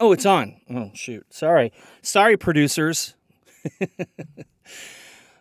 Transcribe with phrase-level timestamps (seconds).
[0.00, 0.60] Oh, it's on.
[0.70, 1.26] Oh, shoot.
[1.30, 1.72] Sorry.
[2.02, 3.14] Sorry, producers.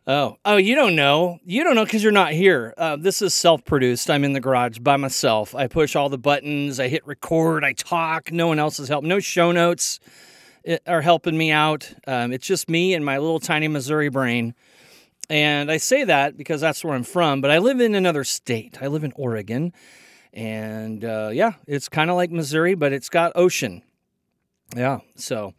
[0.08, 1.39] oh, oh, you don't know.
[1.46, 2.73] You don't know because you're not here.
[2.78, 4.10] Uh, this is self produced.
[4.10, 5.54] I'm in the garage by myself.
[5.54, 6.79] I push all the buttons.
[6.79, 7.63] I hit record.
[7.63, 8.31] I talk.
[8.31, 9.10] No one else is helping.
[9.10, 9.99] No show notes
[10.65, 11.94] eh, are helping me out.
[12.08, 14.56] Um, it's just me and my little tiny Missouri brain.
[15.29, 18.77] And I say that because that's where I'm from, but I live in another state.
[18.81, 19.73] I live in Oregon.
[20.34, 23.81] And uh, yeah, it's kind of like Missouri, but it's got ocean.
[24.76, 24.99] Yeah.
[25.16, 25.54] So,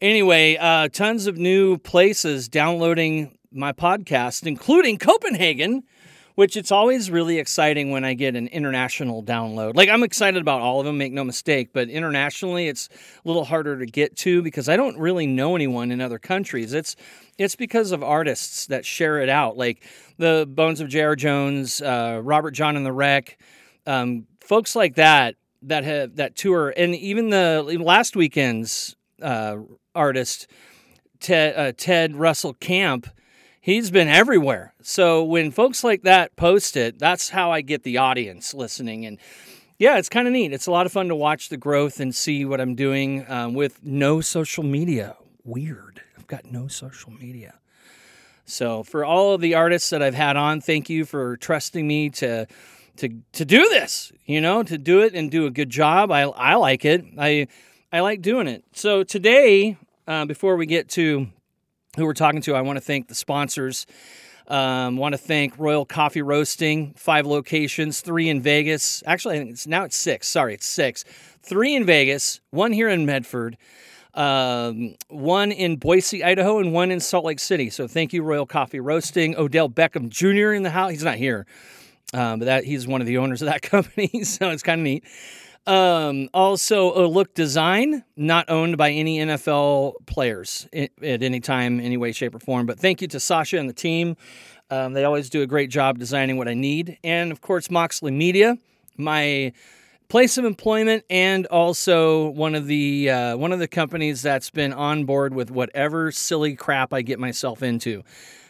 [0.00, 5.82] anyway, uh, tons of new places downloading my podcast, including Copenhagen,
[6.36, 9.74] which it's always really exciting when I get an international download.
[9.74, 12.88] Like, I'm excited about all of them, make no mistake, but internationally, it's
[13.24, 16.72] a little harder to get to because I don't really know anyone in other countries.
[16.72, 16.94] It's
[17.38, 19.82] it's because of artists that share it out, like
[20.18, 21.16] the Bones of J.R.
[21.16, 23.38] Jones, uh, Robert John and the Wreck,
[23.86, 29.56] um, folks like that that have that tour, and even the last weekend's uh,
[29.94, 30.46] artist
[31.20, 33.08] Ted, uh, Ted Russell Kamp.
[33.60, 34.74] He's been everywhere.
[34.80, 39.04] So when folks like that post it, that's how I get the audience listening.
[39.04, 39.18] And
[39.76, 40.52] yeah, it's kind of neat.
[40.52, 43.54] It's a lot of fun to watch the growth and see what I'm doing um,
[43.54, 45.16] with no social media.
[45.42, 46.00] Weird.
[46.16, 47.58] I've got no social media.
[48.44, 52.10] So for all of the artists that I've had on, thank you for trusting me
[52.10, 52.46] to
[52.98, 56.10] to to do this, you know, to do it and do a good job.
[56.10, 57.04] I I like it.
[57.18, 57.48] I
[57.92, 58.64] I like doing it.
[58.72, 61.28] So today, uh, before we get to
[61.96, 63.86] who we're talking to, I want to thank the sponsors.
[64.48, 69.02] Um, want to thank Royal Coffee Roasting, five locations, three in Vegas.
[69.04, 70.28] Actually, I think it's now it's six.
[70.28, 71.04] Sorry, it's six.
[71.42, 73.56] Three in Vegas, one here in Medford,
[74.14, 77.70] um, one in Boise, Idaho, and one in Salt Lake City.
[77.70, 79.36] So thank you, Royal Coffee Roasting.
[79.36, 80.52] Odell Beckham Jr.
[80.52, 80.92] in the house.
[80.92, 81.46] He's not here.
[82.14, 84.84] Um, but that he's one of the owners of that company, so it's kind of
[84.84, 85.04] neat.
[85.66, 91.96] Um, also, a look design, not owned by any NFL players at any time, any
[91.96, 92.66] way, shape, or form.
[92.66, 94.16] But thank you to Sasha and the team.
[94.70, 96.98] Um, they always do a great job designing what I need.
[97.02, 98.56] And of course, Moxley Media,
[98.96, 99.52] my
[100.08, 104.72] place of employment, and also one of the uh, one of the companies that's been
[104.72, 108.04] on board with whatever silly crap I get myself into,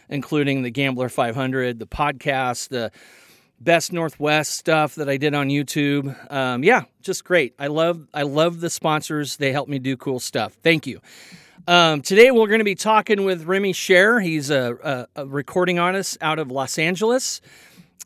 [0.09, 2.91] including the Gambler 500, the podcast, the
[3.59, 6.31] best Northwest stuff that I did on YouTube.
[6.31, 7.53] Um, yeah, just great.
[7.59, 9.37] I love I love the sponsors.
[9.37, 10.53] They help me do cool stuff.
[10.63, 11.01] Thank you.
[11.67, 14.21] Um, today we're going to be talking with Remy Sher.
[14.21, 17.41] He's a, a, a, recording artist out of Los Angeles,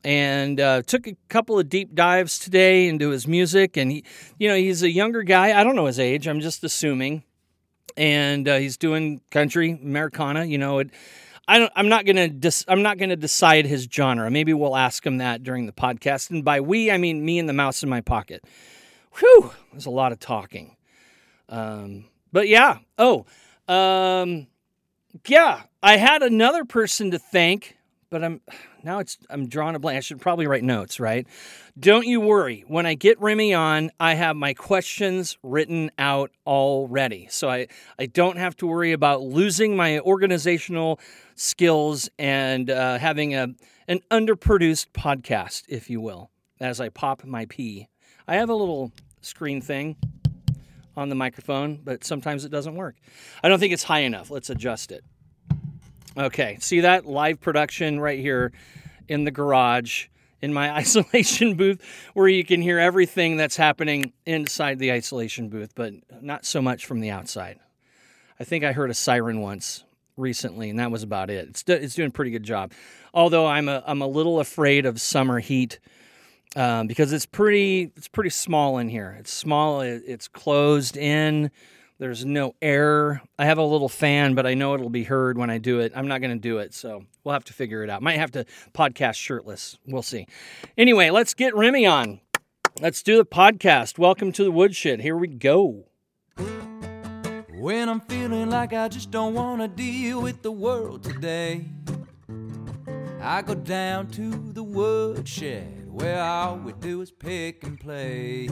[0.04, 3.78] and uh, took a couple of deep dives today into his music.
[3.78, 4.04] And he,
[4.40, 5.60] you know, he's a younger guy.
[5.60, 6.28] I don't know his age.
[6.28, 7.24] I'm just assuming.
[7.96, 10.46] And uh, he's doing country Americana.
[10.46, 10.90] You know, it,
[11.48, 11.72] I don't.
[11.76, 12.28] I'm not gonna.
[12.28, 14.30] Dis, I'm not gonna decide his genre.
[14.30, 16.30] Maybe we'll ask him that during the podcast.
[16.30, 18.44] And by we, I mean me and the mouse in my pocket.
[19.20, 20.78] Whew, there's a lot of talking.
[21.50, 22.80] Um, but yeah.
[22.98, 23.26] Oh,
[23.68, 24.48] um,
[25.28, 25.64] yeah.
[25.84, 27.78] I had another person to thank,
[28.10, 28.42] but I'm
[28.84, 29.98] now it's I'm drawing a blank.
[29.98, 31.28] I should probably write notes, right?
[31.80, 32.64] Don't you worry.
[32.68, 37.28] When I get Remy on, I have my questions written out already.
[37.30, 41.00] So I, I don't have to worry about losing my organizational
[41.36, 43.48] skills and uh, having a
[43.88, 47.90] an underproduced podcast, if you will, as I pop my pee.
[48.28, 48.92] I have a little
[49.22, 49.98] screen thing
[50.96, 52.96] on the microphone, but sometimes it doesn't work.
[53.44, 54.30] I don't think it's high enough.
[54.30, 55.04] Let's adjust it.
[56.18, 58.52] Okay, see that live production right here
[59.08, 60.08] in the garage
[60.42, 61.82] in my isolation booth
[62.14, 66.86] where you can hear everything that's happening inside the isolation booth, but not so much
[66.86, 67.60] from the outside.
[68.40, 69.86] I think I heard a siren once
[70.18, 71.48] recently, and that was about it.
[71.50, 72.74] It's, it's doing a pretty good job.
[73.14, 75.80] Although I'm a, I'm a little afraid of summer heat
[76.58, 79.16] um, because it's pretty it's pretty small in here.
[79.20, 79.80] It's small.
[79.82, 81.52] It, it's closed in.
[82.02, 83.22] There's no air.
[83.38, 85.92] I have a little fan, but I know it'll be heard when I do it.
[85.96, 88.02] I'm not going to do it, so we'll have to figure it out.
[88.02, 89.78] Might have to podcast shirtless.
[89.86, 90.26] We'll see.
[90.80, 92.20] Anyway, let's get Remy on.
[92.80, 94.00] Let's do the podcast.
[94.00, 95.02] Welcome to the woodshed.
[95.02, 95.86] Here we go.
[97.60, 101.66] When I'm feeling like I just don't want to deal with the world today,
[103.22, 108.50] I go down to the woodshed where all we do is pick and play.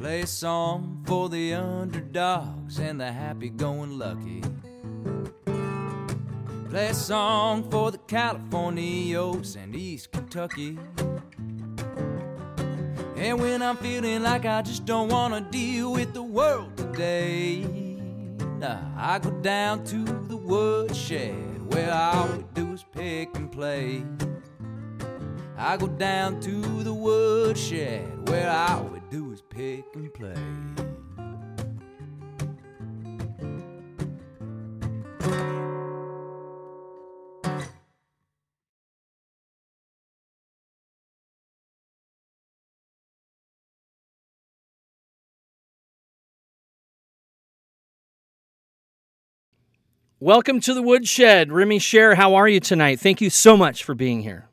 [0.00, 4.42] Play a song for the underdogs and the happy going lucky.
[6.70, 10.78] Play a song for the Californios and East Kentucky.
[13.14, 17.62] And when I'm feeling like I just don't wanna deal with the world today,
[18.58, 24.02] nah, I go down to the woodshed where all we do is pick and play.
[25.58, 30.34] I go down to the woodshed where all we do is pick and play.
[50.20, 51.50] Welcome to the Woodshed.
[51.50, 53.00] Remy Sher, how are you tonight?
[53.00, 54.49] Thank you so much for being here.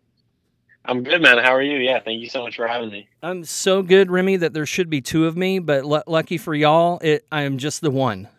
[0.87, 1.37] I'm good, man.
[1.37, 1.77] How are you?
[1.77, 3.09] Yeah, thank you so much for having me.
[3.21, 6.55] I'm so good, Remy, that there should be two of me, but l- lucky for
[6.55, 8.29] y'all, it, I am just the one.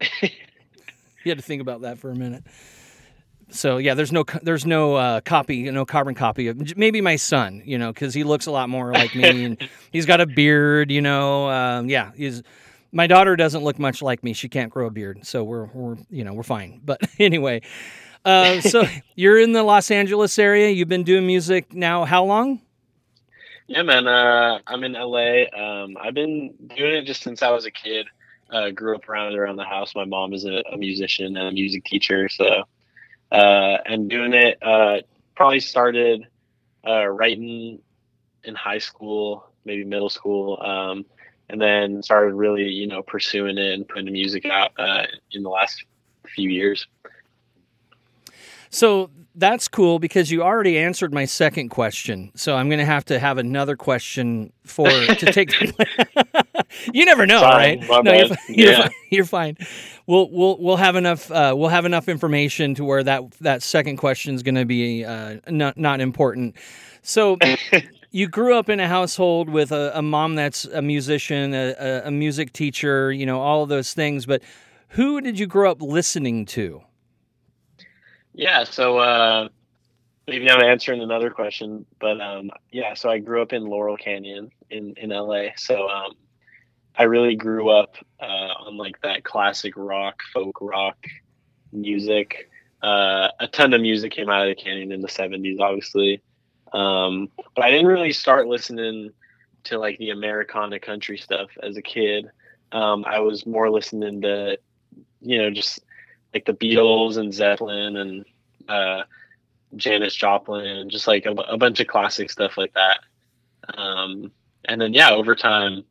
[0.22, 0.30] you
[1.24, 2.44] had to think about that for a minute.
[3.50, 7.62] So yeah, there's no there's no uh, copy, no carbon copy of maybe my son,
[7.64, 10.90] you know, because he looks a lot more like me, and he's got a beard,
[10.90, 11.48] you know.
[11.48, 12.42] Um, yeah, he's
[12.92, 14.32] my daughter doesn't look much like me.
[14.32, 16.80] She can't grow a beard, so we're we're you know we're fine.
[16.84, 17.62] But anyway,
[18.26, 18.84] uh, so
[19.14, 20.68] you're in the Los Angeles area.
[20.68, 22.04] You've been doing music now.
[22.04, 22.60] How long?
[23.68, 24.06] Yeah, man.
[24.06, 25.44] Uh, I'm in LA.
[25.56, 28.06] Um, I've been doing it just since I was a kid.
[28.50, 29.94] Uh, grew up around around the house.
[29.96, 32.62] My mom is a, a musician and a music teacher, so
[33.32, 34.98] uh, and doing it uh,
[35.34, 36.26] probably started
[36.86, 37.80] uh, writing
[38.44, 40.62] in high school, maybe middle school.
[40.62, 41.06] Um,
[41.48, 45.42] and then started really, you know, pursuing it and putting the music out uh, in
[45.42, 45.84] the last
[46.26, 46.86] few years.
[48.76, 52.30] So that's cool because you already answered my second question.
[52.34, 55.50] So I'm going to have to have another question for to take.
[56.92, 58.04] you never know, Sorry, right?
[58.04, 58.82] no, you're, you're, yeah.
[58.82, 58.90] fine.
[59.10, 59.56] you're fine.
[60.06, 63.96] We'll we'll we'll have enough uh, we'll have enough information to where that that second
[63.96, 66.54] question is going to be uh, not not important.
[67.00, 67.38] So
[68.10, 72.10] you grew up in a household with a, a mom that's a musician, a, a,
[72.10, 74.26] music teacher, you know, all of those things.
[74.26, 74.42] But
[74.88, 76.82] who did you grow up listening to?
[78.36, 79.48] Yeah, so uh,
[80.28, 84.50] maybe I'm answering another question, but um, yeah, so I grew up in Laurel Canyon
[84.68, 85.48] in in LA.
[85.56, 86.12] So um,
[86.94, 90.98] I really grew up uh, on like that classic rock, folk rock
[91.72, 92.50] music.
[92.82, 96.22] Uh, a ton of music came out of the canyon in the 70s, obviously.
[96.74, 99.12] Um, but I didn't really start listening
[99.64, 102.30] to like the Americana country stuff as a kid.
[102.70, 104.58] Um, I was more listening to,
[105.22, 105.80] you know, just
[106.36, 108.24] like the Beatles and Zeppelin and
[108.68, 109.04] uh,
[109.74, 112.98] Janis Joplin and just like a, a, bunch of classic stuff like that.
[113.74, 114.30] Um,
[114.66, 115.84] and then yeah, over time,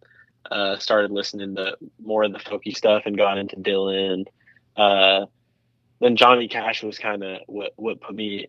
[0.52, 4.26] uh, started listening to more of the folky stuff and got into Dylan.
[4.78, 5.26] Uh,
[6.00, 8.48] then Johnny Cash was kind of what what put me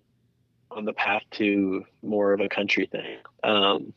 [0.71, 3.17] on the path to more of a country thing.
[3.43, 3.95] Um,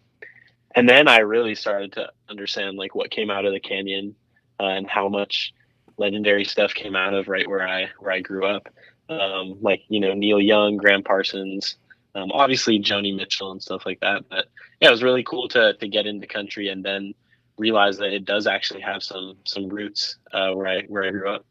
[0.74, 4.16] and then I really started to understand like what came out of the canyon
[4.58, 5.54] uh, and how much
[6.00, 8.70] legendary stuff came out of right where I where I grew up.
[9.10, 11.76] Um, like you know Neil Young, Gram Parsons,
[12.16, 14.24] um, obviously Joni Mitchell and stuff like that.
[14.30, 14.48] But
[14.80, 17.14] yeah, it was really cool to to get into country and then
[17.58, 21.30] realize that it does actually have some some roots uh, where I where I grew
[21.30, 21.46] up.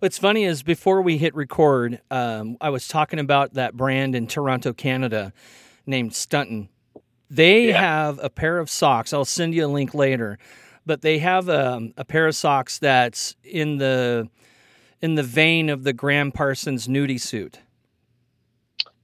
[0.00, 4.26] What's funny is before we hit record, um, I was talking about that brand in
[4.26, 5.32] Toronto, Canada,
[5.86, 6.68] named Stuntin.
[7.30, 7.80] They yeah.
[7.80, 9.12] have a pair of socks.
[9.12, 10.38] I'll send you a link later,
[10.86, 14.28] but they have um, a pair of socks that's in the
[15.00, 17.60] in the vein of the Gram Parsons nudie suit.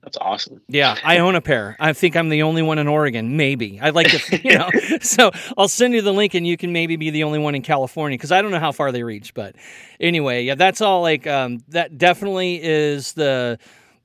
[0.03, 0.63] That's awesome.
[0.67, 1.77] Yeah, I own a pair.
[1.79, 3.37] I think I'm the only one in Oregon.
[3.37, 4.71] Maybe I'd like to, you know.
[5.03, 7.61] so I'll send you the link, and you can maybe be the only one in
[7.61, 9.35] California because I don't know how far they reach.
[9.35, 9.57] But
[10.01, 11.03] anyway, yeah, that's all.
[11.03, 13.59] Like um, that definitely is the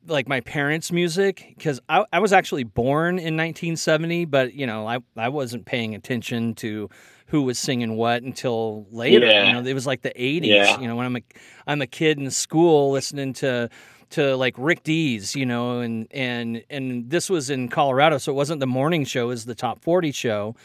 [0.07, 4.85] like my parents' music because I, I was actually born in 1970, but you know
[4.85, 6.89] I I wasn't paying attention to
[7.27, 9.25] who was singing what until later.
[9.25, 9.47] Yeah.
[9.47, 10.45] You know, it was like the 80s.
[10.45, 10.79] Yeah.
[10.79, 11.21] You know, when I'm a
[11.67, 13.69] I'm a kid in school listening to
[14.11, 18.35] to like Rick Dees, you know, and and and this was in Colorado, so it
[18.35, 20.55] wasn't the morning show; it was the top forty show.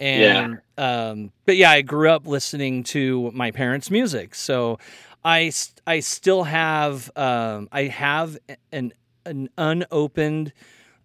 [0.00, 1.08] And yeah.
[1.08, 4.78] um, but yeah, I grew up listening to my parents' music, so
[5.24, 5.52] I
[5.86, 8.38] I still have um, I have
[8.72, 8.92] an
[9.26, 10.52] an unopened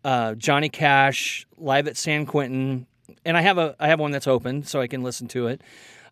[0.04, 2.88] uh, Johnny Cash live at San Quentin,
[3.26, 5.62] and I have a I have one that's open, so I can listen to it.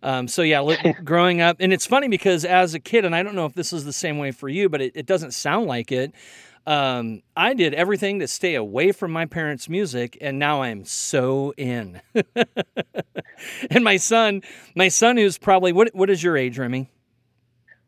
[0.03, 3.23] Um, so yeah, look, growing up, and it's funny because as a kid, and I
[3.23, 5.67] don't know if this is the same way for you, but it, it doesn't sound
[5.67, 6.13] like it.
[6.67, 11.53] Um, I did everything to stay away from my parents' music, and now I'm so
[11.57, 12.01] in.
[13.71, 14.43] and my son,
[14.75, 15.89] my son, who's probably what?
[15.93, 16.89] What is your age, Remy?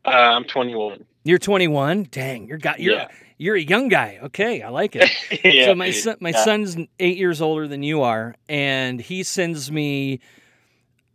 [0.04, 1.04] Uh, I'm 21.
[1.24, 2.08] You're 21.
[2.10, 3.08] Dang, you're got you're Yeah.
[3.44, 4.18] You're a young guy.
[4.24, 5.10] Okay, I like it.
[5.44, 5.66] yeah.
[5.66, 6.44] so my son, my Yeah.
[6.44, 10.20] son's eight years older than you are, and he sends me.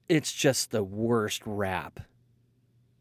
[0.08, 2.00] It's just the worst rap.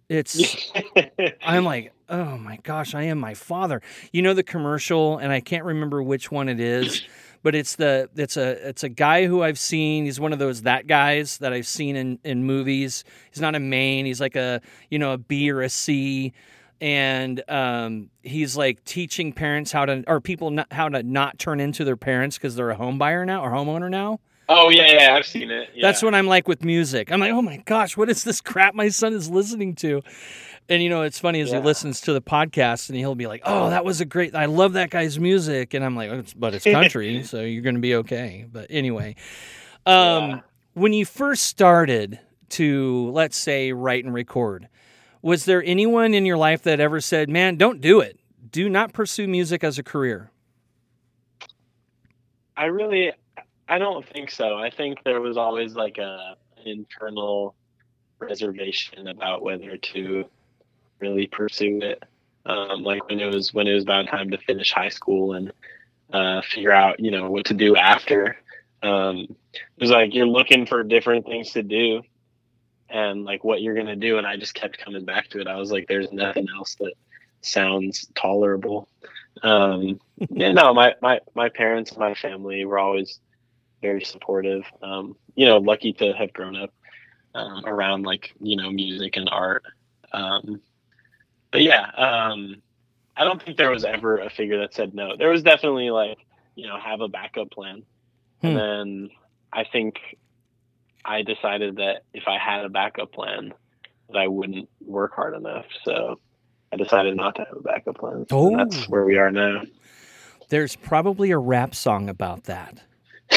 [0.09, 0.73] It's
[1.43, 3.83] I'm like, oh my gosh, I am my father.
[4.13, 7.03] You know the commercial, and I can't remember which one it is,
[7.43, 10.07] but it's the it's a it's a guy who I've seen.
[10.07, 13.05] He's one of those that guys that I've seen in in movies.
[13.31, 14.07] He's not a main.
[14.07, 16.33] He's like a you know a B or a C.
[16.81, 21.59] And um, he's like teaching parents how to, or people not, how to not turn
[21.59, 24.21] into their parents because they're a home buyer now or homeowner now.
[24.51, 25.71] Oh yeah, yeah, I've seen it.
[25.75, 25.83] Yeah.
[25.87, 27.13] That's what I'm like with music.
[27.13, 30.03] I'm like, oh my gosh, what is this crap my son is listening to?
[30.71, 31.59] And you know, it's funny as Yeah.
[31.59, 34.35] he listens to the podcast and he'll be like, "Oh, that was a great.
[34.35, 37.75] I love that guy's music." And I'm like, "It's- "But it's country, so you're going
[37.75, 39.17] to be okay." But anyway,
[39.87, 39.95] um,
[40.31, 40.41] Yeah.
[40.75, 42.19] when you first started
[42.51, 44.69] to, let's say, write and record,
[45.29, 48.19] was there anyone in your life that ever said, "Man, don't do it.
[48.51, 50.31] Do not pursue music as a career"?
[52.57, 53.13] I really,
[53.69, 54.57] I don't think so.
[54.57, 57.55] I think there was always like a an internal
[58.19, 60.25] reservation about whether to
[60.99, 62.03] really pursue it.
[62.47, 65.53] Um, like when it was when it was about time to finish high school and
[66.11, 68.39] uh, figure out, you know, what to do after.
[68.83, 72.03] Um, it was like you're looking for different things to do
[72.91, 75.47] and like what you're gonna do, and I just kept coming back to it.
[75.47, 76.95] I was like, there's nothing else that
[77.41, 78.89] sounds tolerable.
[79.43, 83.21] Um, yeah, no, my, my, my parents and my family were always
[83.83, 84.65] very supportive.
[84.83, 86.73] Um, you know, lucky to have grown up
[87.35, 89.63] um, around like, you know, music and art.
[90.13, 90.61] Um,
[91.51, 92.57] but yeah, um,
[93.17, 95.17] I don't think there was ever a figure that said no.
[95.17, 96.19] There was definitely like,
[96.55, 97.83] you know, have a backup plan.
[98.41, 98.47] Hmm.
[98.47, 99.11] And then
[99.53, 99.99] I think
[101.09, 103.55] I decided that if I had a backup plan,
[104.11, 105.65] that I wouldn't work hard enough.
[105.85, 106.21] So
[106.71, 108.27] I decided not to have a backup plan.
[108.31, 108.49] Oh.
[108.49, 109.63] And that's where we are now.
[110.51, 112.83] There's probably a rap song about that.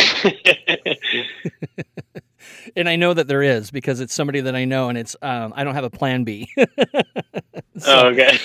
[2.76, 5.54] and I know that there is because it's somebody that I know, and it's um,
[5.56, 6.50] I don't have a plan B.
[6.58, 8.40] oh, okay.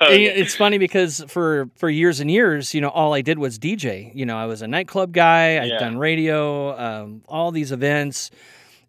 [0.00, 3.58] And it's funny because for for years and years, you know, all I did was
[3.58, 4.14] DJ.
[4.14, 5.64] You know, I was a nightclub guy.
[5.64, 5.78] Yeah.
[5.78, 8.30] done radio, um, all these events,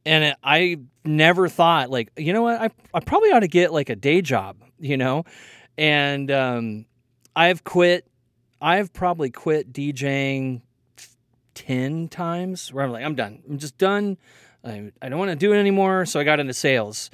[0.05, 3.71] and it, I never thought like, you know what, I I probably ought to get
[3.73, 4.57] like a day job.
[4.79, 5.23] You know,
[5.77, 6.85] and um,
[7.35, 8.07] I've quit.
[8.61, 10.61] I've probably quit DJing
[11.53, 12.73] ten times.
[12.73, 13.43] Where I'm like, I'm done.
[13.49, 14.17] I'm just done.
[14.63, 16.05] I, I don't want to do it anymore.
[16.05, 17.09] So I got into sales.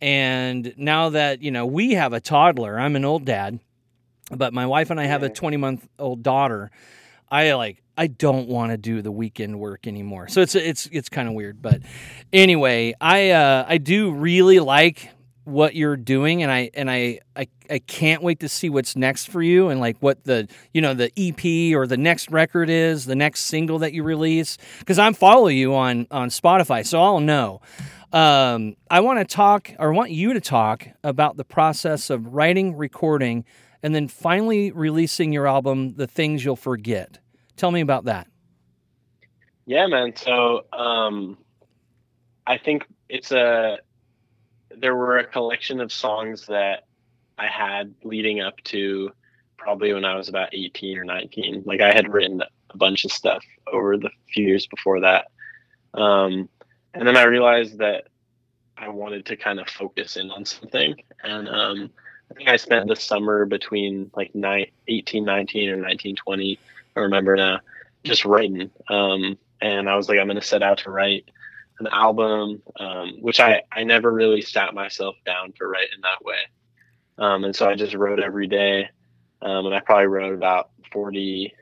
[0.00, 3.58] And now that, you know, we have a toddler, I'm an old dad,
[4.30, 6.70] but my wife and I have a 20 month old daughter.
[7.30, 10.28] I like, I don't want to do the weekend work anymore.
[10.28, 11.60] So it's, it's, it's kind of weird.
[11.60, 11.82] But
[12.32, 15.10] anyway, I, uh, I do really like
[15.44, 19.30] what you're doing and I, and I, I, I can't wait to see what's next
[19.30, 23.06] for you and like what the, you know, the EP or the next record is,
[23.06, 24.58] the next single that you release.
[24.84, 26.86] Cause I'm follow you on, on Spotify.
[26.86, 27.62] So I'll know.
[28.12, 32.76] Um, I want to talk, or want you to talk about the process of writing,
[32.76, 33.44] recording,
[33.82, 37.18] and then finally releasing your album, "The Things You'll Forget."
[37.56, 38.28] Tell me about that.
[39.66, 40.14] Yeah, man.
[40.16, 41.36] So um,
[42.46, 43.78] I think it's a
[44.70, 46.84] there were a collection of songs that
[47.36, 49.10] I had leading up to
[49.56, 51.64] probably when I was about 18 or 19.
[51.66, 55.26] Like I had written a bunch of stuff over the few years before that.
[55.94, 56.48] Um,
[56.94, 58.08] and then I realized that
[58.76, 60.94] I wanted to kind of focus in on something.
[61.22, 61.90] And um,
[62.30, 66.58] I think I spent the summer between like ni- 18, 19 or 19, 20.
[66.96, 67.60] I remember now
[68.04, 68.70] just writing.
[68.88, 71.24] Um, and I was like, I'm going to set out to write
[71.80, 76.24] an album, um, which I, I never really sat myself down to write in that
[76.24, 76.36] way.
[77.18, 78.88] Um, and so I just wrote every day.
[79.42, 81.52] Um, and I probably wrote about 40,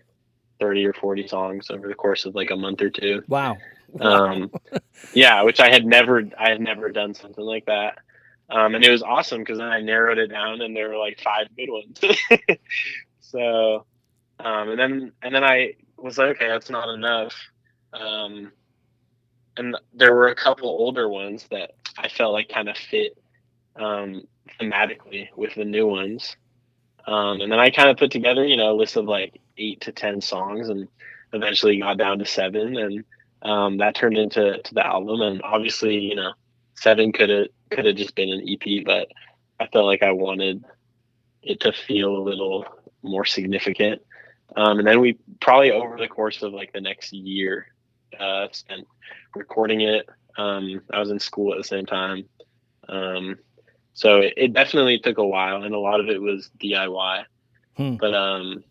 [0.60, 3.22] 30 or 40 songs over the course of like a month or two.
[3.28, 3.56] Wow.
[4.00, 4.50] Um,
[5.14, 7.98] yeah, which I had never, I had never done something like that.
[8.48, 11.20] Um, and it was awesome because then I narrowed it down and there were like
[11.20, 12.00] five good ones.
[13.20, 13.84] so,
[14.38, 17.34] um, and then, and then I was like, okay, that's not enough.
[17.92, 18.52] Um,
[19.56, 23.18] and there were a couple older ones that I felt like kind of fit,
[23.74, 24.22] um,
[24.60, 26.36] thematically with the new ones.
[27.06, 29.80] Um, and then I kind of put together, you know, a list of like eight
[29.82, 30.88] to 10 songs and
[31.32, 32.76] eventually got down to seven.
[32.76, 33.04] And,
[33.42, 35.20] um, that turned into to the album.
[35.20, 36.32] And obviously, you know,
[36.76, 39.08] seven could have could have just been an EP, but
[39.58, 40.64] I felt like I wanted
[41.42, 42.64] it to feel a little
[43.02, 44.02] more significant.
[44.56, 47.68] Um, and then we probably over the course of like the next year
[48.18, 48.86] uh, spent
[49.34, 50.08] recording it.
[50.38, 52.24] Um, I was in school at the same time,
[52.88, 53.36] um,
[53.94, 57.24] so it, it definitely took a while, and a lot of it was DIY.
[57.76, 57.94] Hmm.
[57.96, 58.64] But um,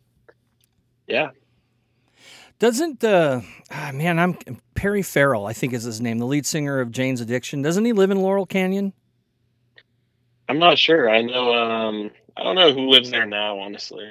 [1.08, 1.30] yeah,
[2.58, 4.38] Doesn't uh, ah, man, I'm
[4.76, 7.62] Perry Farrell, I think is his name, the lead singer of Jane's Addiction.
[7.62, 8.94] Doesn't he live in Laurel Canyon?
[10.48, 11.10] I'm not sure.
[11.10, 11.54] I know.
[11.54, 13.60] Um, I don't know who lives there now.
[13.60, 14.06] Honestly,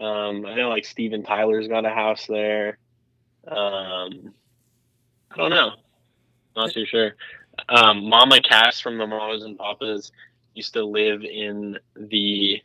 [0.00, 2.78] um, I know like Steven Tyler's got a house there.
[3.46, 4.34] Um,
[5.30, 5.72] I don't know.
[6.56, 7.14] Not too sure.
[7.68, 10.10] Um, Mama Cass from the Mamas and Papas
[10.54, 12.62] used to live in the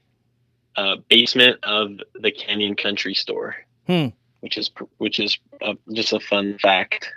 [0.75, 4.07] uh, basement of the Canyon Country Store, Hmm.
[4.47, 7.11] Which is which is uh, just a fun fact.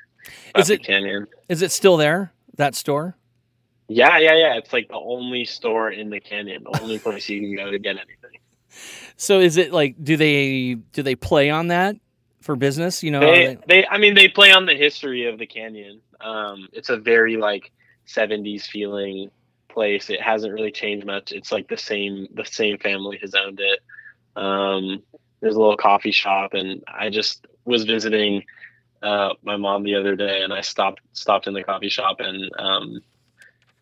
[0.59, 1.27] Is it- the Canyon?
[1.49, 2.33] Is it still there?
[2.57, 3.17] That store?
[3.89, 4.55] Yeah, yeah, yeah.
[4.57, 7.79] It's like the only store in the canyon, the only place you can go to
[7.79, 8.17] get anything.
[9.17, 11.97] So is it like do they do they play on that
[12.41, 13.03] for business?
[13.03, 16.01] You know, They, they- they, I mean, they play on the history of the canyon.
[16.21, 17.71] Um, it's a very like
[18.09, 19.31] '70s feeling
[19.69, 20.09] place.
[20.09, 21.33] It hasn't really changed much.
[21.33, 23.81] It's like the same, the same family has owned it.
[24.37, 25.03] Um,
[25.41, 28.45] there's a little coffee shop, and I just was visiting
[29.03, 32.51] uh, my mom the other day, and I stopped stopped in the coffee shop, and
[32.59, 33.01] um,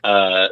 [0.04, 0.48] uh,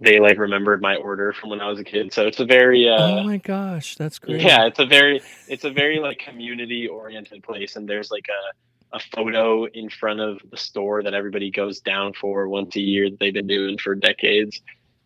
[0.00, 2.12] they like remembered my order from when I was a kid.
[2.12, 4.40] So it's a very uh, oh my gosh, that's great.
[4.42, 8.96] yeah, it's a very it's a very like community oriented place and there's like a
[8.96, 13.08] a photo in front of the store that everybody goes down for once a year
[13.08, 14.60] that they've been doing for decades.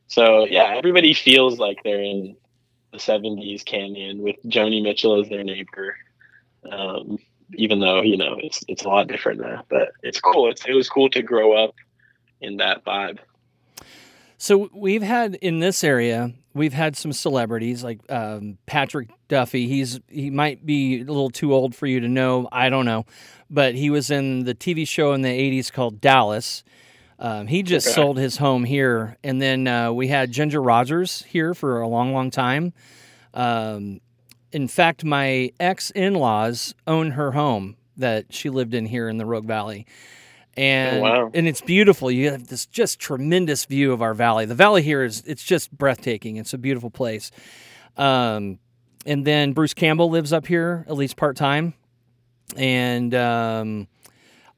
[0.08, 2.36] So yeah, everybody feels like they're in
[2.96, 5.96] the 70s canyon with Joni Mitchell as their neighbor.
[6.70, 7.18] Um,
[7.54, 10.50] even though, you know, it's it's a lot different now, but it's cool.
[10.50, 11.74] It's it was cool to grow up
[12.40, 13.18] in that vibe.
[14.38, 19.68] So we've had in this area, we've had some celebrities like um, Patrick Duffy.
[19.68, 22.48] He's he might be a little too old for you to know.
[22.50, 23.06] I don't know,
[23.48, 26.64] but he was in the TV show in the '80s called Dallas.
[27.18, 27.94] Um, he just Okay.
[27.94, 32.12] sold his home here, and then uh, we had Ginger Rogers here for a long,
[32.12, 32.72] long time.
[33.32, 34.00] Um,
[34.52, 39.16] in fact, my ex in laws own her home that she lived in here in
[39.16, 39.86] the Rogue Valley.
[40.58, 41.30] And, Oh, wow.
[41.34, 42.10] and it's beautiful.
[42.10, 44.44] You have this just tremendous view of our valley.
[44.46, 46.36] The valley here is it's just breathtaking.
[46.36, 47.30] It's a beautiful place.
[47.96, 48.58] Um,
[49.06, 51.74] and then Bruce Campbell lives up here at least part time,
[52.56, 53.88] and um,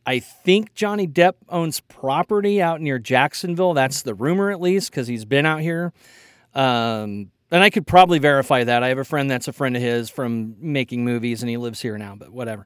[0.08, 3.74] I think Johnny Depp owns property out near Jacksonville.
[3.74, 5.92] That's the rumor, at least, because he's been out here.
[6.54, 8.82] Um, and I could probably verify that.
[8.82, 11.82] I have a friend that's a friend of his from making movies, and he lives
[11.82, 12.16] here now.
[12.16, 12.64] But whatever.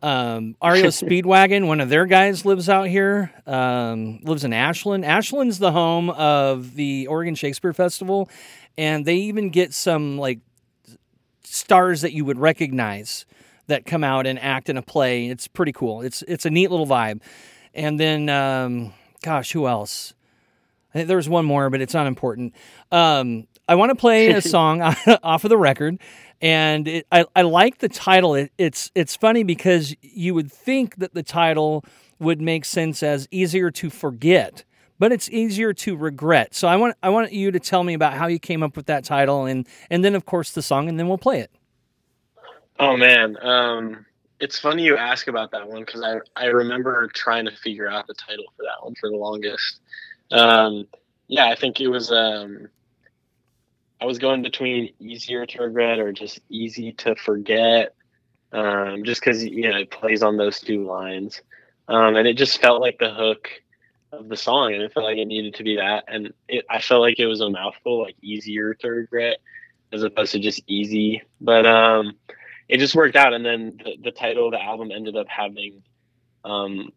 [0.00, 3.32] Um, REO Speedwagon, one of their guys lives out here.
[3.48, 5.04] Um, lives in Ashland.
[5.04, 8.30] Ashland's the home of the Oregon Shakespeare Festival,
[8.78, 10.38] and they even get some like
[11.42, 13.26] stars that you would recognize
[13.66, 15.26] that come out and act in a play.
[15.26, 16.02] It's pretty cool.
[16.02, 17.20] It's it's a neat little vibe.
[17.74, 20.14] And then, um, gosh, who else?
[20.94, 22.54] I think there's one more, but it's not important.
[22.90, 24.80] Um, I want to play a song
[25.22, 25.98] off of the record,
[26.40, 28.34] and it, I, I like the title.
[28.34, 31.84] It, it's it's funny because you would think that the title
[32.18, 34.64] would make sense as easier to forget,
[34.98, 36.54] but it's easier to regret.
[36.54, 38.86] So I want I want you to tell me about how you came up with
[38.86, 41.50] that title, and and then of course the song, and then we'll play it.
[42.78, 44.04] Oh man, um,
[44.40, 48.06] it's funny you ask about that one because I I remember trying to figure out
[48.06, 49.80] the title for that one for the longest.
[50.30, 50.86] Um,
[51.28, 52.12] yeah, I think it was.
[52.12, 52.68] Um,
[54.00, 57.94] I was going between easier to regret or just easy to forget,
[58.52, 61.40] um, just because you know it plays on those two lines,
[61.88, 63.50] um, and it just felt like the hook
[64.12, 66.80] of the song, and it felt like it needed to be that, and it I
[66.82, 69.38] felt like it was a mouthful, like easier to regret,
[69.92, 72.16] as opposed to just easy, but um
[72.68, 73.32] it just worked out.
[73.32, 75.82] And then the, the title of the album ended up having
[76.44, 76.90] um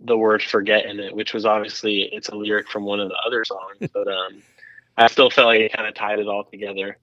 [0.00, 3.16] the word forget in it which was obviously it's a lyric from one of the
[3.26, 4.42] other songs but um
[4.96, 6.98] i still felt like it kind of tied it all together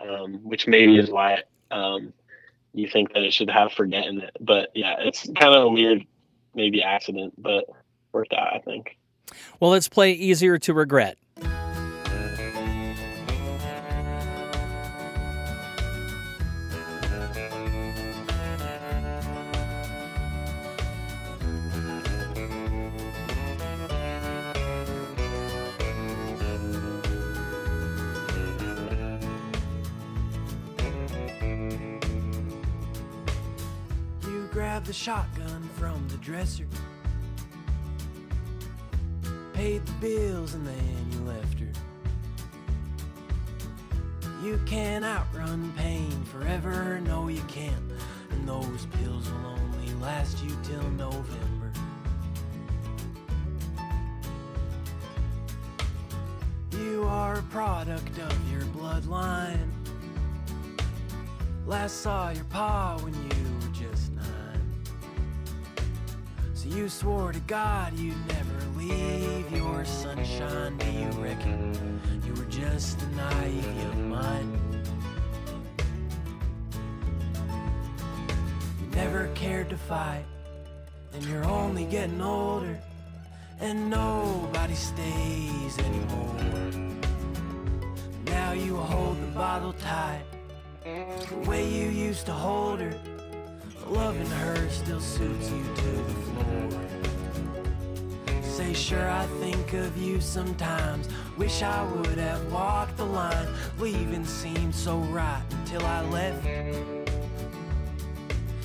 [0.00, 2.12] um which maybe is why um
[2.72, 4.36] you think that it should have forget in it.
[4.40, 6.04] But yeah it's kind of a weird
[6.54, 7.64] maybe accident but
[8.12, 8.96] worked out i think.
[9.58, 11.18] Well, let's play easier to regret.
[34.96, 36.66] Shotgun from the dresser,
[39.52, 41.70] paid the bills, and then you left her.
[44.42, 47.74] You can't outrun pain forever, no, you can't.
[48.30, 51.70] And those pills will only last you till November.
[56.72, 59.70] You are a product of your bloodline.
[61.66, 64.15] Last saw your pa when you were just.
[66.68, 70.76] So you swore to God you'd never leave your sunshine.
[70.78, 74.88] Do you reckon you were just a naive young mind?
[78.80, 80.24] You never cared to fight,
[81.12, 82.78] and you're only getting older,
[83.60, 86.36] and nobody stays anymore.
[88.26, 90.24] Now you hold the bottle tight,
[90.82, 92.94] the way you used to hold her.
[93.88, 96.80] Loving her still suits you to the floor.
[98.42, 101.08] Say, sure, I think of you sometimes.
[101.36, 103.46] Wish I would have walked the line.
[103.78, 106.46] Leaving seemed so right until I left.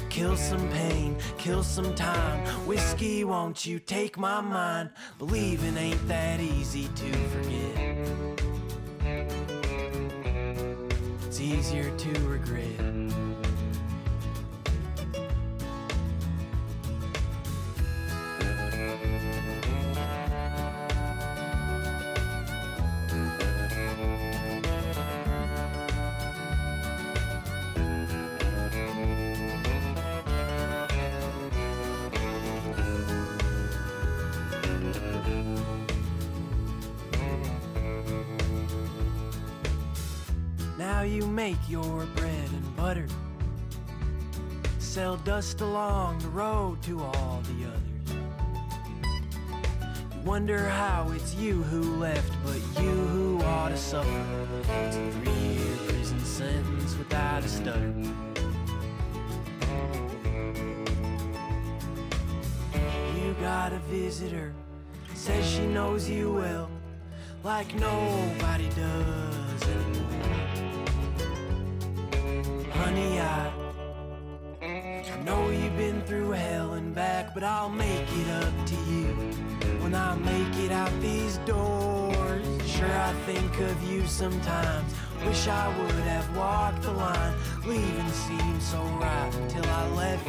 [0.10, 2.46] Kill some pain, kill some time.
[2.68, 4.90] Whiskey, won't you take my mind?
[5.18, 7.78] Believing ain't that easy to forget.
[11.28, 13.31] It's easier to regret.
[45.62, 48.16] Along the road to all the others.
[50.16, 54.26] You wonder how it's you who left, but you who ought to suffer.
[54.88, 57.94] It's a three year prison sentence without a stutter.
[63.16, 64.56] You got a visitor,
[65.14, 66.72] says she knows you well,
[67.44, 70.32] like nobody does anymore.
[72.72, 73.61] Honey, I,
[76.06, 79.08] through hell and back, but I'll make it up to you
[79.82, 82.46] when I make it out these doors.
[82.66, 84.94] Sure, I think of you sometimes.
[85.26, 87.34] Wish I would have walked the line.
[87.66, 90.28] Leaving seemed so right until I left.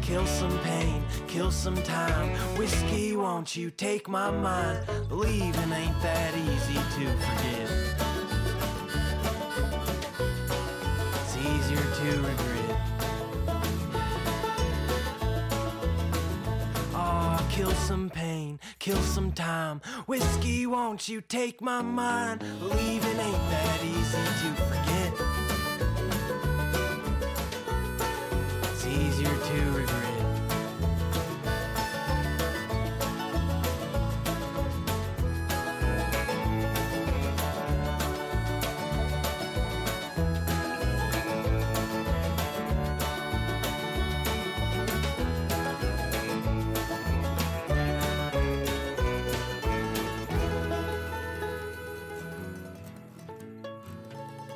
[0.00, 2.28] Kill some pain, kill some time.
[2.58, 4.86] Whiskey, won't you take my mind?
[5.10, 7.70] Leaving ain't that easy to forget.
[11.22, 12.63] It's easier to regret.
[17.64, 19.80] Kill some pain, kill some time.
[20.06, 22.40] Whiskey, won't you take my mind?
[22.60, 25.33] Believing ain't that easy to forget.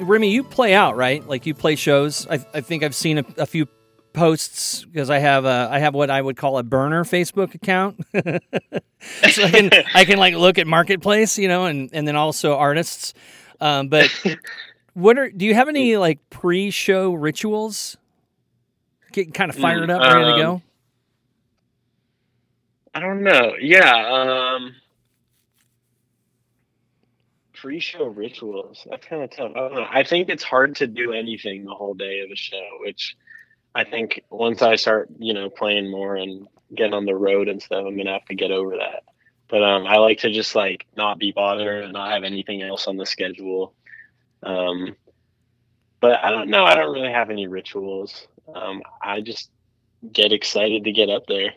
[0.08, 1.26] Remy, you play out, right?
[1.26, 2.26] Like you play shows.
[2.28, 3.66] I, I think I've seen a, a few
[4.12, 8.00] posts because I have a I have what I would call a burner Facebook account.
[8.14, 12.56] so I can I can like look at marketplace, you know, and and then also
[12.56, 13.14] artists.
[13.60, 14.10] Um, but
[14.94, 17.96] what are do you have any like pre-show rituals?
[19.12, 20.62] Getting kind of fired up, ready to um, go.
[22.94, 23.54] I don't know.
[23.60, 24.56] Yeah.
[24.56, 24.74] Um,
[27.60, 28.86] pre-show rituals.
[28.88, 29.52] That's kind of tough.
[29.54, 29.86] I don't know.
[29.88, 33.16] I think it's hard to do anything the whole day of a show, which
[33.74, 37.62] I think once I start, you know, playing more and get on the road and
[37.62, 39.04] stuff, I'm gonna have to get over that.
[39.48, 42.86] But um, I like to just like not be bothered and not have anything else
[42.86, 43.74] on the schedule.
[44.42, 44.96] Um,
[46.00, 46.64] but I don't know.
[46.64, 48.26] I don't really have any rituals.
[48.54, 49.50] Um, I just
[50.12, 51.52] get excited to get up there.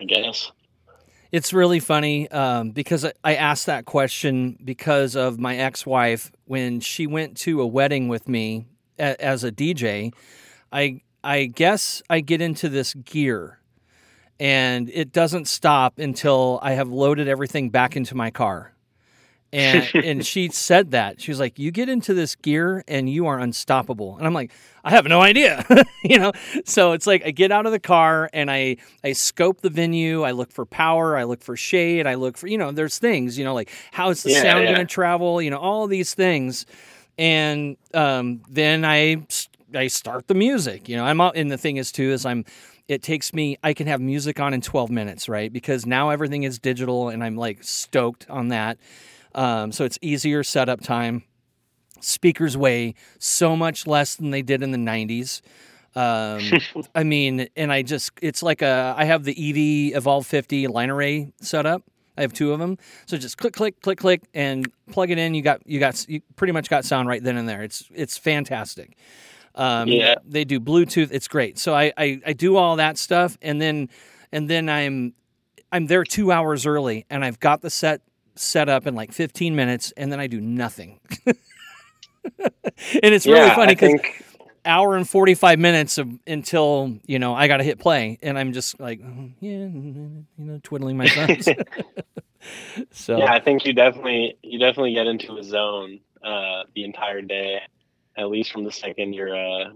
[0.00, 0.50] I guess.
[1.34, 7.08] It's really funny um, because I- asked that question because of my ex-wife when she
[7.08, 8.66] went to a wedding with me
[9.00, 10.12] a- as a DJ.
[10.72, 13.58] I I guess I get into this gear,
[14.38, 18.73] and it doesn't stop until I have loaded everything back into my car.
[19.54, 23.26] And and she said that she was like, "You get into this gear and you
[23.26, 24.50] are unstoppable." And I'm like,
[24.84, 25.64] "I have no idea,"
[26.04, 26.32] you know.
[26.64, 30.22] So it's like I get out of the car and I I scope the venue.
[30.24, 31.16] I look for power.
[31.16, 32.06] I look for shade.
[32.06, 34.64] I look for you know, there's things you know like how is the Yeah, sound
[34.64, 34.74] yeah.
[34.74, 35.40] going to travel?
[35.40, 36.66] You know, all these things.
[37.16, 39.24] And um, then I
[39.72, 40.88] I start the music.
[40.88, 42.44] You know, I'm out, and the thing is too is I'm.
[42.86, 43.56] It takes me.
[43.62, 45.50] I can have music on in 12 minutes, right?
[45.50, 48.76] Because now everything is digital, and I'm like stoked on that.
[49.34, 51.24] Um, so it's easier setup time.
[52.00, 55.40] Speakers weigh so much less than they did in the 90s.
[55.96, 56.50] Um,
[56.94, 59.32] I mean, and I just it's like a I have the
[59.92, 61.82] EV Evolve 50 line array set up.
[62.16, 65.34] I have two of them, so just click, click, click, click, and plug it in.
[65.34, 67.62] You got you got you pretty much got sound right then and there.
[67.62, 68.96] It's it's fantastic.
[69.56, 70.16] Um, Yeah.
[70.24, 71.10] they do Bluetooth.
[71.10, 71.58] It's great.
[71.58, 73.88] So I, I I do all that stuff, and then
[74.30, 75.14] and then I'm
[75.72, 78.00] I'm there two hours early, and I've got the set
[78.36, 81.00] set up in like 15 minutes, and then I do nothing.
[81.26, 81.36] and
[83.02, 84.24] it's really yeah, funny because think
[84.64, 88.52] hour and 45 minutes of, until you know I got to hit play, and I'm
[88.52, 91.48] just like "Oh, yeah, you know, twiddling my thumbs.
[92.90, 97.20] so yeah, I think you definitely you definitely get into a zone uh, the entire
[97.20, 97.60] day,
[98.16, 99.70] at least from the second you're uh,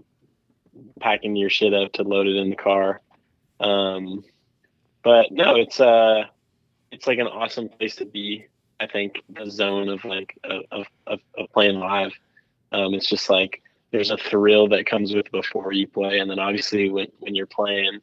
[0.99, 3.01] packing your shit up to load it in the car.
[3.59, 4.23] Um,
[5.03, 6.23] but no, it's uh,
[6.91, 8.45] it's like an awesome place to be.
[8.79, 12.13] I think the zone of like of of, of playing live.
[12.71, 16.39] Um, it's just like there's a thrill that comes with before you play, and then
[16.39, 17.99] obviously when when you're playing,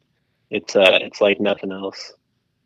[0.49, 2.13] it's uh it's like nothing else.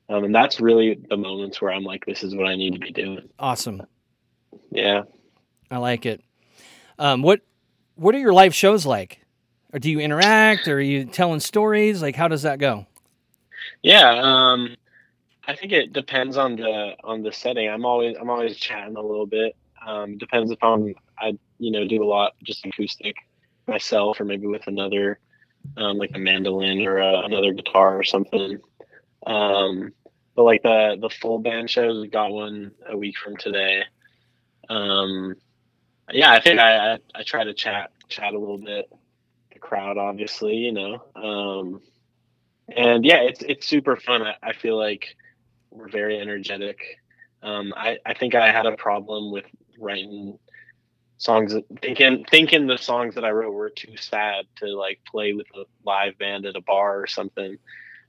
[0.10, 2.80] Um, and that's really the moments where I'm like, this is what I need to
[2.80, 3.30] be doing.
[3.40, 3.84] awesome.
[4.72, 5.04] Yeah.
[5.70, 6.22] I like it.
[7.00, 7.42] Um, what
[7.96, 9.22] what are your live shows like?
[9.74, 10.68] Or do you interact?
[10.68, 12.02] Or are you telling stories?
[12.02, 12.88] Like, how does that go?
[13.82, 14.76] Yeah, um,
[15.52, 17.68] I think it depends on the on the setting.
[17.68, 19.54] I'm always I'm always chatting a little bit.
[19.86, 23.18] Um, depends if I'm I you know do a lot just acoustic
[23.68, 25.20] myself or maybe with another
[25.76, 28.60] um, like a mandolin or uh, another guitar or something.
[29.28, 29.92] Um,
[30.38, 33.84] but like the the full band shows, we got one a week from today.
[34.70, 35.36] Um,
[36.14, 38.90] yeah, I think I, I I try to chat chat a little bit.
[39.52, 41.04] The crowd, obviously, you know.
[41.14, 41.82] Um,
[42.74, 44.22] and yeah, it's it's super fun.
[44.22, 45.18] I, I feel like
[45.72, 46.80] we're very energetic.
[47.42, 49.46] Um, I I think I had a problem with
[49.80, 50.38] writing
[51.18, 55.48] songs, thinking thinking the songs that I wrote were too sad to like play with
[55.56, 57.58] a live band at a bar or something.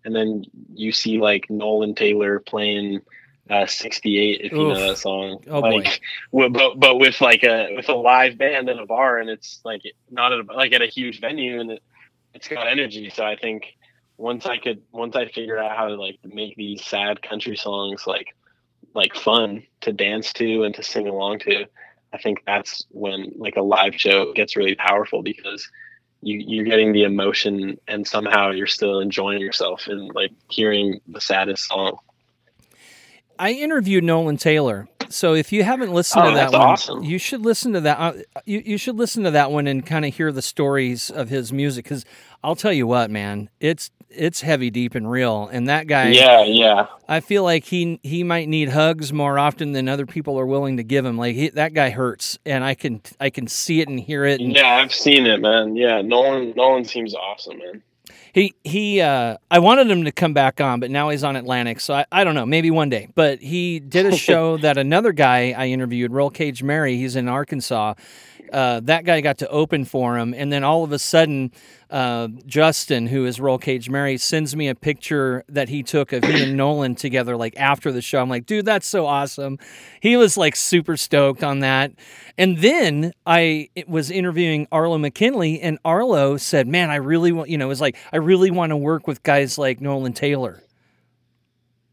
[0.04, 0.44] And then
[0.74, 3.02] you see like Nolan Taylor playing
[3.48, 5.42] uh, 68 if you know that song.
[5.48, 5.76] Oh, boy.
[5.76, 6.00] like,
[6.32, 9.60] wi- but but with like a with a live band in a bar, and it's
[9.64, 11.82] like not at a, like at a huge venue, and it,
[12.34, 13.10] it's got energy.
[13.10, 13.76] So I think
[14.22, 18.04] once I could once I figured out how to like make these sad country songs
[18.06, 18.28] like
[18.94, 21.64] like fun to dance to and to sing along to,
[22.12, 25.68] I think that's when like a live show gets really powerful because
[26.22, 31.20] you you're getting the emotion and somehow you're still enjoying yourself and like hearing the
[31.20, 31.98] saddest song.
[33.40, 34.88] I interviewed Nolan Taylor.
[35.08, 37.02] So if you haven't listened Oh, to that one, awesome.
[37.02, 37.98] you should listen to that.
[37.98, 38.12] Uh,
[38.46, 41.52] you, you should listen to that one and kind of hear the stories of his
[41.52, 41.84] music.
[41.84, 42.04] Because
[42.44, 45.48] I'll tell you what, man, it's it's heavy, deep, and real.
[45.52, 46.86] And that guy, Yeah, yeah.
[47.08, 50.76] I feel like he he might need hugs more often than other people are willing
[50.78, 51.16] to give him.
[51.16, 54.40] Like he, that guy hurts, and I can I can see it and hear it.
[54.40, 55.76] And Yeah, I've seen it, man.
[55.76, 57.82] Yeah, Nolan Nolan seems awesome, man.
[58.32, 61.80] He he uh I wanted him to come back on, but now he's on Atlantic,
[61.80, 63.08] so I, I don't know, maybe one day.
[63.14, 67.28] But he did a show that another guy I interviewed, Roll Cage Mary, he's in
[67.28, 67.94] Arkansas.
[68.52, 71.50] Uh, that guy got to open for him, and then all of a sudden,
[71.90, 76.22] uh, Justin, who is Roll Cage Mary, sends me a picture that he took of
[76.22, 78.20] he and Nolan together, like after the show.
[78.20, 79.58] I'm like, dude, that's so awesome.
[80.00, 81.92] He was like super stoked on that.
[82.36, 87.56] And then I was interviewing Arlo McKinley, and Arlo said, "Man, I really want, you
[87.58, 90.62] know, it was like I really want to work with guys like Nolan Taylor."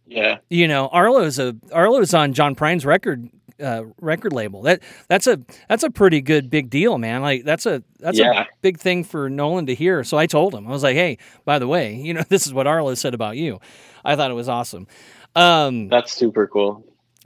[0.10, 0.40] Yeah.
[0.50, 3.30] You know, Arlo's a Arlo's on John Prine's record
[3.62, 4.62] uh, record label.
[4.64, 7.22] That that's a that's a pretty good big deal, man.
[7.22, 8.42] Like that's a that's Yeah.
[8.42, 10.04] a big thing for Nolan to hear.
[10.04, 12.54] So I told him, I was like, "Hey, by the way, you know, this is
[12.54, 13.60] what Arlo said about you."
[14.06, 14.88] I thought it was awesome.
[15.36, 16.84] Um, That's super cool.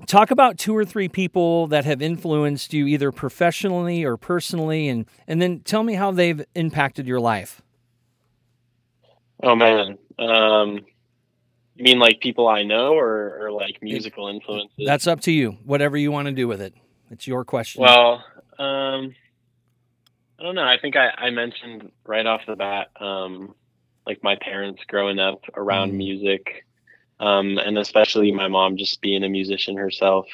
[0.08, 5.06] talk about two or three people that have influenced you either professionally or personally and
[5.28, 7.62] and then tell me how they've impacted your life
[9.42, 9.98] Oh man.
[10.20, 10.80] Um
[11.76, 14.86] you mean like people I know or, or like musical influences?
[14.86, 16.74] that's up to you whatever you want to do with it
[17.12, 18.24] it's your question Well,
[18.60, 19.16] um,
[20.40, 20.64] I don't know.
[20.64, 23.54] I think I, I mentioned right off the bat, um,
[24.06, 25.98] like my parents growing up around Mhm.
[25.98, 26.66] music,
[27.20, 30.28] um, and especially my mom just being a musician herself,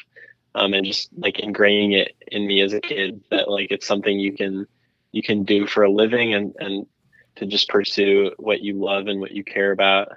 [0.56, 4.18] um, and just like ingraining it in me as a kid that like it's something
[4.20, 4.66] you can
[5.12, 6.88] you can do for a living and and
[7.36, 10.10] to just pursue what you love and what you care about.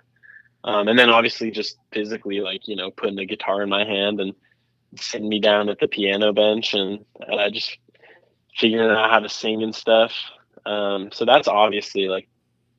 [0.65, 4.21] Um, and then obviously just physically like you know putting a guitar in my hand
[4.21, 4.35] and
[4.97, 7.79] sitting me down at the piano bench and uh, just
[8.57, 10.13] figuring out how to sing and stuff.
[10.65, 12.29] Um, so that's obviously like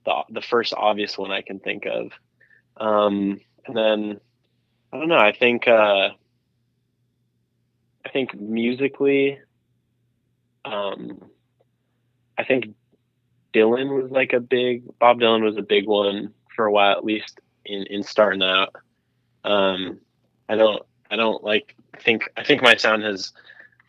[0.05, 2.11] the the first obvious one I can think of.
[2.77, 4.19] Um, and then
[4.91, 5.17] I don't know.
[5.17, 6.09] I think uh,
[8.05, 9.39] I think musically,
[10.65, 11.29] um,
[12.37, 12.75] I think
[13.53, 17.03] Dylan was like a big Bob Dylan was a big one for a while at
[17.03, 18.75] least in in starting out.
[19.43, 19.99] Um,
[20.49, 23.33] I don't I don't like think I think my sound has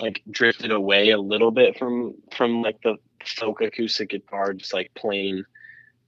[0.01, 4.93] like drifted away a little bit from from like the folk acoustic guitar, just like
[4.95, 5.45] plain,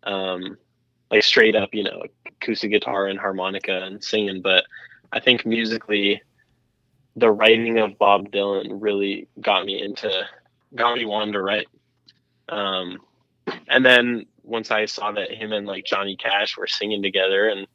[0.05, 0.57] um,
[1.11, 4.43] like straight up, you know, acoustic guitar and harmonica and singing.
[4.43, 4.65] But
[5.13, 6.21] I think musically,
[7.15, 10.11] the writing of Bob Dylan really got me into
[10.75, 11.69] got me wanting to write.
[12.49, 12.99] Um,
[13.69, 17.67] and then once I saw that him and like Johnny Cash were singing together and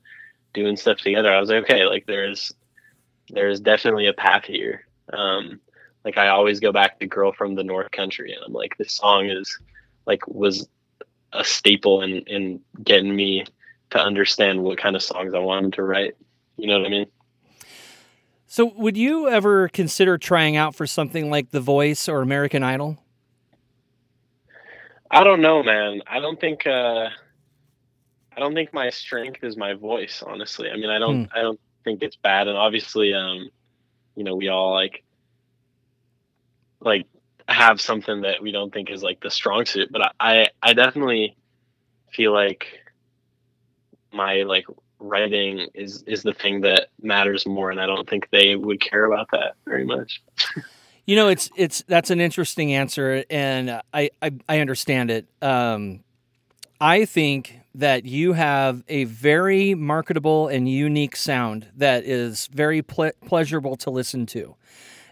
[0.54, 2.52] doing stuff together, I was like, okay, like there's
[3.30, 4.86] there's definitely a path here.
[5.14, 5.60] Um,
[6.04, 8.94] like I always go back to "Girl from the North Country," and I'm like, this
[8.94, 9.58] song is
[10.06, 10.68] like was
[11.34, 13.46] a staple in in getting me
[13.92, 16.16] to understand what kind of songs I wanted to write.
[16.58, 17.08] You know what I mean?
[18.48, 22.98] So, would you ever consider trying out for something like The Voice or American Idol?
[25.12, 26.02] I don't know, man.
[26.08, 27.10] I don't think uh,
[28.36, 30.24] I don't think my strength is my voice.
[30.26, 31.38] Honestly, I mean, I don't hmm.
[31.38, 33.50] I don't think it's bad, and obviously, um,
[34.16, 35.04] you know, we all like
[36.80, 37.08] like
[37.50, 40.74] have something that we don't think is like the strong suit, but I I, I
[40.74, 41.36] definitely
[42.14, 42.66] feel like
[44.14, 44.66] my like
[45.00, 49.06] writing is is the thing that matters more, and I don't think they would care
[49.06, 50.22] about that very much.
[51.12, 55.28] You know, it's it's that's an interesting answer, and I I, I understand it.
[55.42, 56.06] Um,
[56.80, 63.12] I think that you have a very marketable and unique sound that is very ple-
[63.26, 64.56] pleasurable to listen to,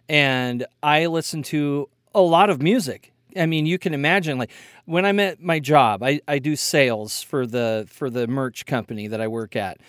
[0.07, 3.11] and I listen to a lot of music.
[3.35, 4.51] I mean, you can imagine like
[4.85, 9.07] when I'm at my job, I, I do sales for the for the merch company
[9.07, 9.81] that I work at,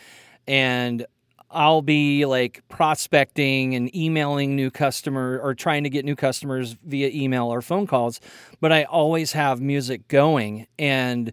[0.48, 1.06] and
[1.50, 7.10] I'll be like prospecting and emailing new customer or trying to get new customers via
[7.12, 8.20] email or phone calls,
[8.60, 10.68] but I always have music going.
[10.78, 11.32] And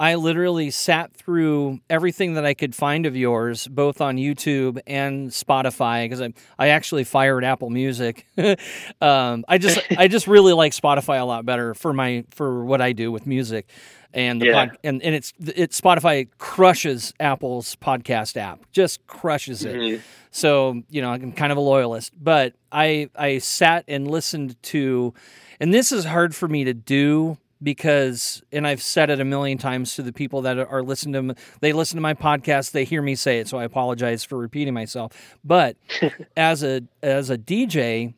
[0.00, 5.30] I literally sat through everything that I could find of yours, both on YouTube and
[5.30, 8.26] Spotify, because I, I actually fired Apple Music.
[9.00, 12.80] um, I just I just really like Spotify a lot better for my for what
[12.80, 13.68] I do with music
[14.14, 14.66] and the yeah.
[14.66, 19.76] pod, and and it's it Spotify crushes Apple's podcast app, just crushes it.
[19.76, 20.02] Mm-hmm.
[20.30, 25.12] So you know I'm kind of a loyalist, but I I sat and listened to,
[25.60, 29.58] and this is hard for me to do because and I've said it a million
[29.58, 32.84] times to the people that are listening to them, they listen to my podcast they
[32.84, 35.12] hear me say it so I apologize for repeating myself
[35.44, 35.76] but
[36.36, 38.14] as a as a DJ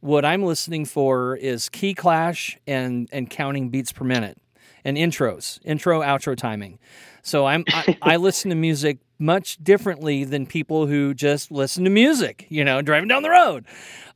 [0.00, 4.38] what I'm listening for is key clash and and counting beats per minute
[4.84, 6.78] and intros, intro outro timing.
[7.22, 11.90] So I'm I, I, listen to music much differently than people who just listen to
[11.90, 13.64] music, you know, driving down the road.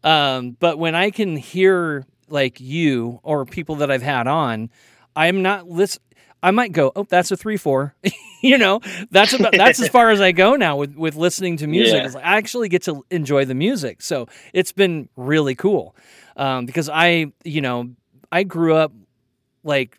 [0.03, 4.71] Um, but when I can hear like you or people that I've had on,
[5.15, 6.03] I'm not listen.
[6.43, 7.95] I might go, oh, that's a three four.
[8.43, 11.67] you know, that's about that's as far as I go now with with listening to
[11.67, 12.03] music.
[12.03, 12.09] Yeah.
[12.09, 15.97] Like I actually get to enjoy the music, so it's been really cool
[16.37, 17.91] um, because I, you know,
[18.31, 18.93] I grew up
[19.65, 19.99] like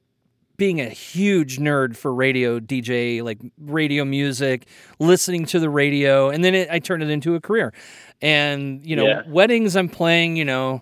[0.57, 4.67] being a huge nerd for radio DJ, like radio music,
[4.99, 7.73] listening to the radio, and then it, I turned it into a career.
[8.21, 9.21] And you know, yeah.
[9.27, 10.81] weddings I'm playing, you know,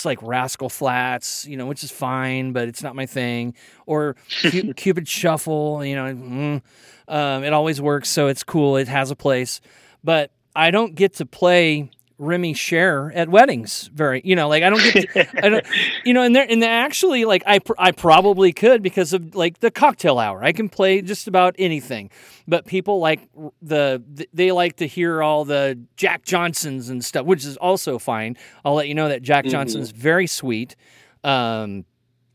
[0.00, 3.54] it's like Rascal Flatts, you know, which is fine, but it's not my thing.
[3.84, 4.16] Or
[4.76, 6.62] Cupid Shuffle, you know, mm,
[7.06, 8.78] um, it always works, so it's cool.
[8.78, 9.60] It has a place,
[10.02, 13.90] but I don't get to play Remy Sher at weddings.
[13.94, 15.66] Very, you know, like I don't get, to, I don't,
[16.04, 19.70] you know, and they're and actually like I I probably could because of like the
[19.70, 20.44] cocktail hour.
[20.44, 22.10] I can play just about anything,
[22.46, 23.26] but people like
[23.62, 24.02] the
[24.34, 28.36] they like to hear all the Jack Johnsons and stuff, which is also fine.
[28.64, 29.52] I'll let you know that Jack mm-hmm.
[29.52, 30.76] Johnson's very sweet.
[31.24, 31.84] Um,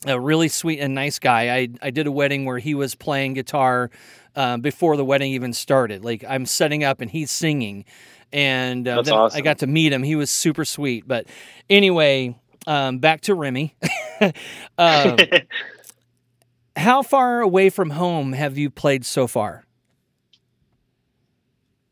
[0.06, 1.56] a really sweet and nice guy.
[1.56, 3.90] I I did a wedding where he was playing guitar
[4.36, 6.04] uh, before the wedding even started.
[6.04, 7.86] Like I'm setting up and he's singing
[8.36, 9.38] and uh, awesome.
[9.38, 10.04] I got to meet him.
[10.04, 11.08] He was super sweet.
[11.08, 11.28] But
[11.70, 12.38] anyway,
[12.68, 13.76] um, back to Remy.
[14.78, 15.18] um,
[16.76, 19.64] how far away from home have you played so far?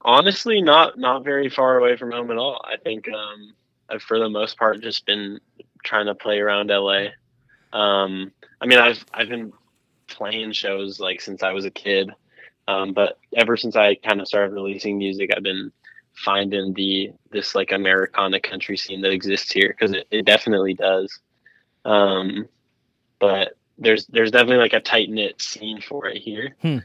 [0.01, 2.61] Honestly, not not very far away from home at all.
[2.65, 3.53] I think um,
[3.89, 5.39] I've for the most part just been
[5.85, 7.05] trying to play around LA.
[7.73, 9.51] Um, I mean, I've I've been
[10.07, 12.11] playing shows like since I was a kid,
[12.67, 15.71] um, but ever since I kind of started releasing music, I've been
[16.13, 21.19] finding the this like Americana country scene that exists here because it, it definitely does.
[21.83, 22.47] Um,
[23.19, 26.55] but there's there's definitely like a tight knit scene for it here.
[26.61, 26.77] Hmm.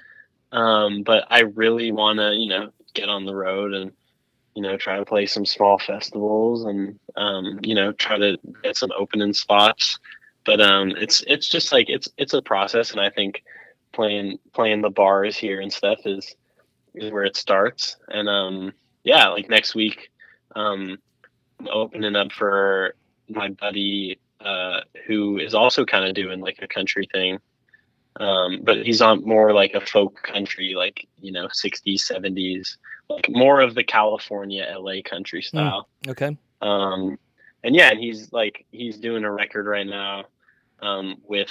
[0.50, 3.92] Um, but I really want to you know get on the road and
[4.54, 8.78] you know try to play some small festivals and um, you know try to get
[8.78, 9.98] some opening spots
[10.48, 13.44] but um, it's it's just like it's it's a process, and I think
[13.92, 16.34] playing playing the bars here and stuff is
[16.94, 17.96] is where it starts.
[18.08, 18.72] And um,
[19.04, 20.08] yeah, like next week,
[20.56, 20.96] um,
[21.60, 22.94] I'm opening up for
[23.28, 27.40] my buddy uh, who is also kind of doing like a country thing.
[28.18, 32.78] Um, but he's on more like a folk country, like you know, 60s, 70s,
[33.10, 35.90] like more of the California, LA country style.
[36.04, 36.38] Mm, okay.
[36.62, 37.18] Um,
[37.62, 40.24] and yeah, and he's like he's doing a record right now
[40.80, 41.50] um, with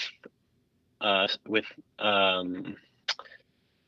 [1.02, 1.66] uh, with
[2.00, 2.76] um,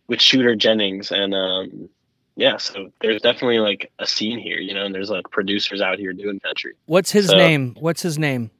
[0.07, 1.89] with Shooter Jennings, and um,
[2.35, 5.99] yeah, so there's definitely like a scene here, you know, and there's like producers out
[5.99, 6.73] here doing country.
[6.85, 7.75] What's his So- name?
[7.79, 8.51] What's his name?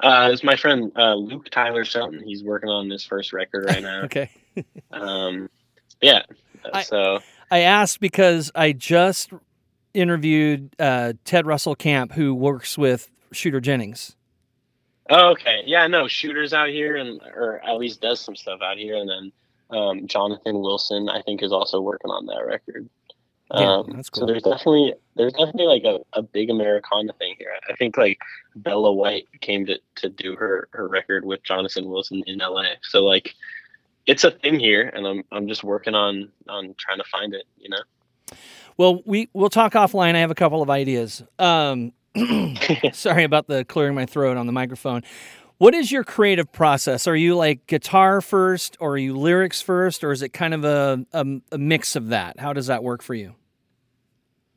[0.00, 2.22] Uh, it's my friend uh, Luke Tyler Shelton.
[2.22, 4.02] He's working on his first record right now.
[4.02, 4.30] Okay.
[4.90, 5.48] um,
[6.02, 6.22] yeah,
[6.72, 9.30] I- so I asked because I just
[9.94, 14.15] interviewed uh, Ted Russell Kamp, who works with Shooter Jennings.
[15.10, 18.78] Oh, okay, yeah, no, shooters out here, and or at least does some stuff out
[18.78, 19.32] here, and then
[19.70, 22.88] um, Jonathan Wilson, I think, is also working on that record.
[23.54, 27.52] Yeah, Um, that's So there's definitely there's definitely like a, a big Americana thing here.
[27.68, 28.18] I think like
[28.56, 32.64] Bella White came to, to do her, her record with Jonathan Wilson in LA.
[32.82, 33.34] So like
[34.06, 37.44] it's a thing here and I'm I'm just working on on trying to find it,
[37.56, 37.82] you know.
[38.76, 40.16] Well, we we'll talk offline.
[40.16, 41.22] I have a couple of ideas.
[41.38, 41.92] Um,
[42.92, 45.02] sorry about the clearing my throat on the microphone.
[45.58, 47.06] What is your creative process?
[47.06, 50.64] Are you like guitar first, or are you lyrics first, or is it kind of
[50.64, 52.38] a, a, a mix of that?
[52.38, 53.34] How does that work for you?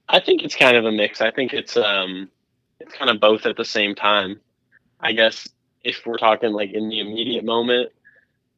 [0.10, 1.22] I think it's kind of a mix.
[1.22, 2.30] I think it's um
[2.80, 4.40] it's kind of both at the same time.
[5.00, 5.48] I guess
[5.84, 7.92] if we're talking like in the immediate moment,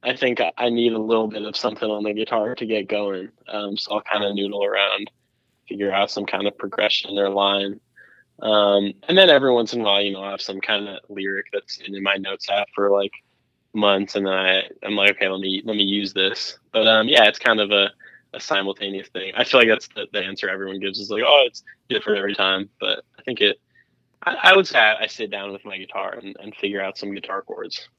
[0.02, 3.30] I think I- need a little bit of something on the guitar to get going.
[3.48, 5.12] Um, so I'll kind of noodle around,
[5.68, 7.80] figure out some kind of progression or line.
[8.42, 11.00] Um, and then every once in a while, you know, I have some kind of
[11.10, 13.12] lyric that's in my notes app for like
[13.74, 16.58] months, and then I I'm like, okay, let me let me use this.
[16.72, 17.92] But um, yeah, it's kind of a
[18.34, 19.34] a simultaneous thing.
[19.36, 22.34] I feel like that's the, the answer everyone gives is like, oh, it's different every
[22.34, 22.70] time.
[22.80, 23.60] But I think it,
[24.24, 26.98] I, I would say I, I sit down with my guitar and, and figure out
[26.98, 27.90] some guitar chords.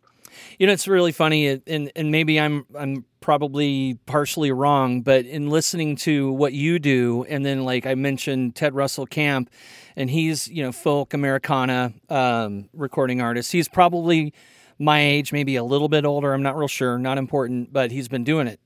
[0.59, 5.49] You know, it's really funny, and and maybe I'm I'm probably partially wrong, but in
[5.49, 9.49] listening to what you do, and then like I mentioned Ted Russell Kamp,
[9.97, 13.53] and he's you know folk Americana um, recording artist.
[13.53, 14.35] He's probably
[14.79, 16.35] my age, maybe a little bit older.
[16.35, 18.61] I'm not real sure, not important, but he's been doing it.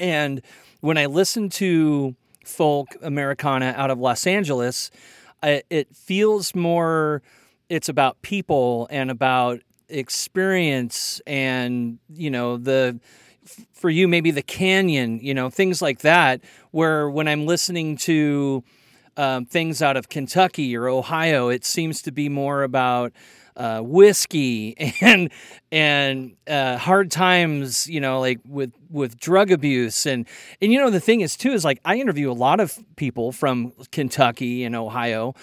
[0.00, 0.40] And
[0.80, 2.14] when I listen to
[2.44, 4.90] folk Americana out of Los Angeles,
[5.42, 7.22] I, it feels more.
[7.68, 12.98] It's about people and about experience and you know the
[13.72, 16.40] for you maybe the canyon you know things like that
[16.70, 18.62] where when i'm listening to
[19.16, 23.12] um, things out of kentucky or ohio it seems to be more about
[23.56, 25.30] uh, whiskey and
[25.70, 30.06] and uh, hard times you know like with with drug abuse.
[30.06, 30.26] And
[30.60, 33.32] and you know the thing is too is like i interview a lot of people
[33.32, 35.34] from kentucky and ohio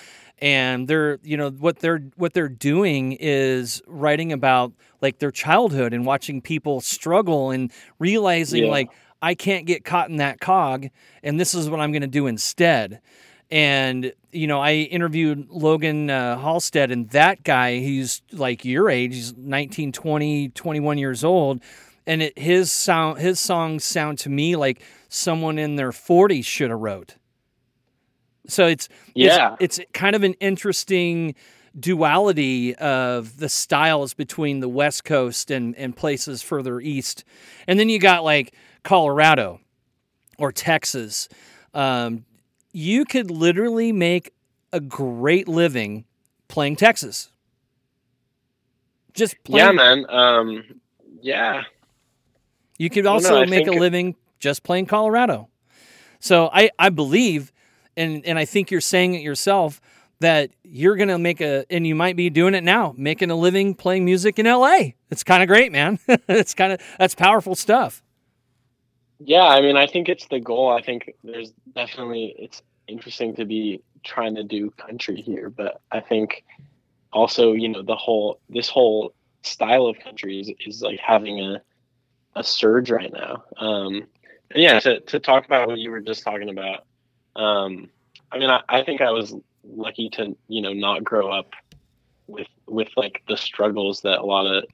[0.41, 5.93] and they're you know what they're what they're doing is writing about like their childhood
[5.93, 8.71] and watching people struggle and realizing Yeah.
[8.71, 8.89] like
[9.21, 10.87] I can't get caught in that cog
[11.23, 13.01] and this is what I'm going to do instead.
[13.51, 19.13] And you know, I interviewed Logan uh, Halstead and that guy he's like your age,
[19.13, 21.61] he's 19, 20, 21 years old
[22.07, 26.71] and it, his sound his songs sound to me like someone in their 40s should
[26.71, 27.15] have wrote.
[28.51, 29.55] So it's Yeah.
[29.59, 31.35] it's, it's kind of an interesting
[31.79, 37.23] duality of the styles between the West Coast and, and places further east.
[37.67, 39.61] And then you got like Colorado
[40.37, 41.29] or Texas.
[41.73, 42.25] Um,
[42.73, 44.33] you could literally make
[44.73, 46.05] a great living
[46.47, 47.31] playing Texas.
[49.13, 49.65] Just playing.
[49.67, 50.05] Yeah, man.
[50.09, 50.63] Um,
[51.21, 51.63] yeah.
[52.77, 55.49] You could also make a living just playing Colorado.
[56.19, 57.51] So I, I believe,
[57.97, 59.81] and, and I think you're saying it yourself,
[60.19, 63.35] that you're going to make a, and you might be doing it now, making a
[63.35, 64.91] living playing music in LA.
[65.09, 65.99] It's kind of great, man.
[66.07, 68.03] it's kind of, that's powerful stuff.
[69.23, 70.69] Yeah, I mean, I think it's the goal.
[70.69, 75.99] I think there's definitely it's interesting to be trying to do country here, but I
[75.99, 76.43] think
[77.13, 79.13] also, you know, the whole this whole
[79.43, 81.61] style of country is, is like having a
[82.35, 83.43] a surge right now.
[83.57, 84.07] Um,
[84.55, 86.85] yeah, to to talk about what you were just talking about,
[87.35, 87.89] um,
[88.31, 91.51] I mean, I, I think I was lucky to you know not grow up
[92.27, 94.65] with with like the struggles that a lot of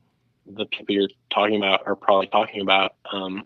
[0.46, 2.94] the people you're talking about are probably talking about.
[3.12, 3.44] Um,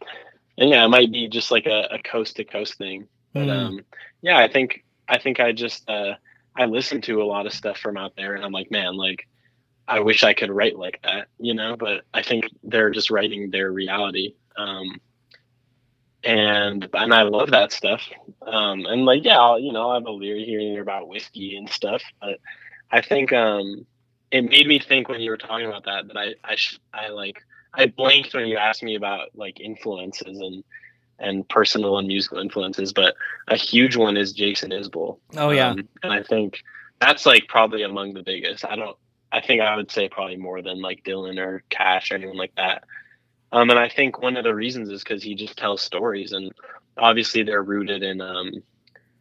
[0.58, 3.08] and yeah, it might be just like a, a coast to coast thing.
[3.34, 3.66] But Mm.
[3.68, 3.80] um,
[4.22, 6.16] yeah, I think I think I just uh,
[6.56, 9.28] I listen to a lot of stuff from out there, and I'm like, man, like
[9.88, 13.50] I wish I could write like that, you know, but I think they're just writing
[13.50, 14.36] their reality.
[14.58, 15.00] Um,
[16.24, 18.02] and and I love that stuff.
[18.42, 21.70] Um, and like, yeah, I'll, you know, I have a lyric hearing about whiskey and
[21.70, 22.40] stuff, but
[22.92, 23.86] I think um,
[24.32, 27.10] it made me think when you were talking about that that I I sh- I
[27.10, 27.44] like
[27.74, 30.64] I blanked when you asked me about like influences and
[31.20, 33.16] and personal and musical influences, but
[33.48, 35.20] a huge one is Jason Isbell.
[35.38, 36.64] Oh yeah, um, and I think
[37.00, 38.66] that's like probably among the biggest.
[38.66, 38.98] I don't.
[39.32, 42.54] I think I would say probably more than like Dylan or Cash or anyone like
[42.56, 42.84] that.
[43.52, 46.52] Um, and I think one of the reasons is because he just tells stories, and
[46.98, 48.52] obviously they're rooted in um,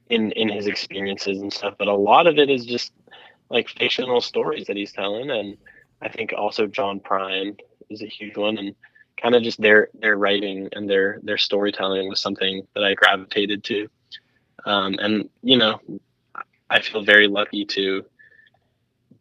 [0.09, 1.75] in in his experiences and stuff.
[1.79, 2.93] But a lot of it is just
[3.49, 5.57] like fictional stories that he's telling, and
[6.01, 7.59] I think also John Prine
[7.89, 8.75] is a huge one, and
[9.21, 13.65] kind of just their their writing and their their storytelling was something that I gravitated
[13.65, 13.89] to.
[14.65, 15.81] Um, and you know,
[16.69, 18.05] I feel very lucky to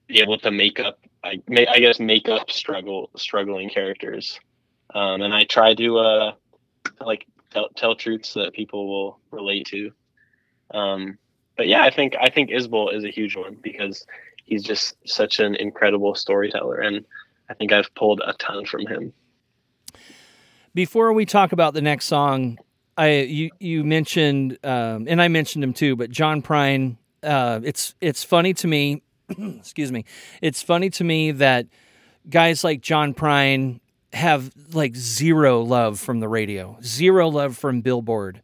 [0.06, 4.40] be able to make up, I, I guess, make up struggle struggling characters
[4.94, 6.32] um, and I try to uh,
[7.02, 9.92] like tell, tell truths that people will relate to.
[10.72, 11.18] Um,
[11.58, 14.06] but yeah, I think I think Isbell is a huge one because
[14.46, 17.06] he's just such an incredible storyteller, and
[17.50, 19.14] I think I've pulled a ton from him.
[20.74, 22.60] Before we talk about the next song,
[22.98, 26.98] I you you mentioned um, and I mentioned him too, but John Prine.
[27.22, 29.04] Uh, it's it's funny to me.
[29.30, 30.06] excuse me.
[30.42, 31.68] It's funny to me that
[32.30, 33.82] guys like John Prine
[34.14, 38.42] have like zero love from the radio, zero love from Billboard,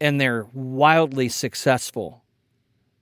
[0.00, 2.24] and they're wildly successful.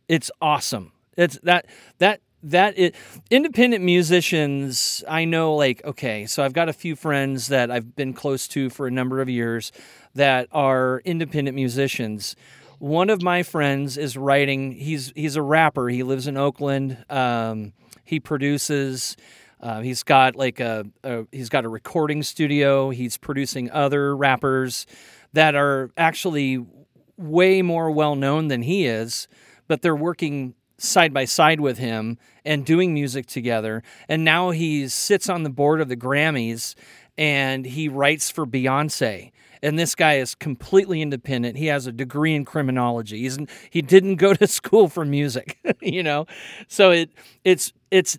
[0.08, 0.92] It's awesome.
[1.16, 1.66] It's that
[1.98, 2.94] that that it,
[3.30, 8.12] independent musicians i know like okay so i've got a few friends that i've been
[8.12, 9.72] close to for a number of years
[10.14, 12.36] that are independent musicians
[12.78, 17.72] one of my friends is writing he's he's a rapper he lives in oakland um,
[18.04, 19.16] he produces
[19.60, 22.90] uh, he's got like a, a, he's got a recording studio.
[22.90, 24.86] He's producing other rappers
[25.32, 26.64] that are actually
[27.16, 29.28] way more well known than he is,
[29.66, 33.82] but they're working side by side with him and doing music together.
[34.08, 36.74] And now he sits on the board of the Grammys
[37.16, 39.32] and he writes for Beyonce.
[39.60, 41.56] And this guy is completely independent.
[41.56, 43.22] He has a degree in criminology.
[43.22, 43.38] He's
[43.70, 46.26] he didn't go to school for music, you know.
[46.68, 47.10] So it
[47.44, 48.16] it's it's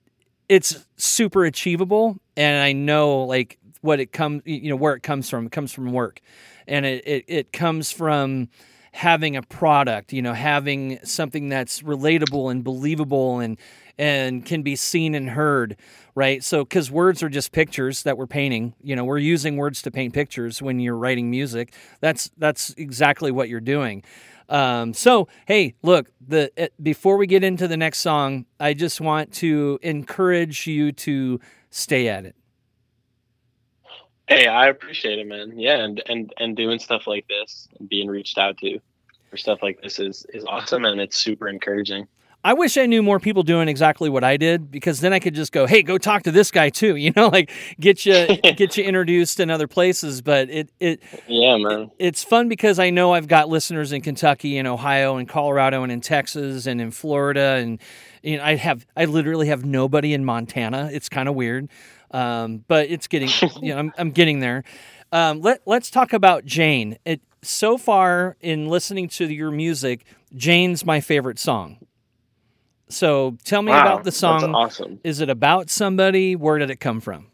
[0.50, 5.30] it's super achievable and I know like what it comes you know where it comes
[5.30, 5.46] from.
[5.46, 6.20] It comes from work.
[6.68, 8.50] And it, it, it comes from
[8.92, 13.58] having a product, you know, having something that's relatable and believable and
[13.98, 15.76] and can be seen and heard,
[16.16, 16.44] right?
[16.44, 19.92] So cuz words are just pictures that we're painting, you know, we're using words to
[19.92, 21.74] paint pictures when you're writing music.
[22.02, 24.04] That's that's exactly what you're doing.
[24.50, 29.00] Um, so, hey, look, the uh, before we get into the next song, I just
[29.00, 31.40] want to encourage you to
[31.70, 32.36] stay at it.
[34.28, 35.54] Hey, I appreciate it, man.
[35.58, 38.80] Yeah, and and and doing stuff like this and being reached out to
[39.30, 42.08] for stuff like this is is awesome, and it's super encouraging.
[42.42, 45.36] I wish I knew more people doing exactly what I did because then I could
[45.36, 48.78] just go, "Hey, go talk to this guy too," you know, like get you get
[48.78, 50.22] you introduced in other places.
[50.22, 54.02] But it it yeah, man, it, it's fun because I know I've got listeners in
[54.02, 57.80] Kentucky and Ohio and Colorado and in Texas and in Florida and
[58.24, 60.90] you know I have I literally have nobody in Montana.
[60.94, 61.70] It's kind of weird,
[62.12, 63.30] um, but it's getting
[63.62, 64.64] you know I'm I'm getting there.
[65.12, 66.98] Um, let let's talk about Jane.
[67.04, 71.78] It so far in listening to your music, Jane's my favorite song.
[72.90, 74.44] So tell me wow, about the song.
[74.56, 75.00] awesome.
[75.04, 76.36] Is it about somebody?
[76.36, 77.28] Where did it come from?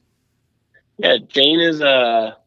[0.98, 2.38] Yeah, Jane is a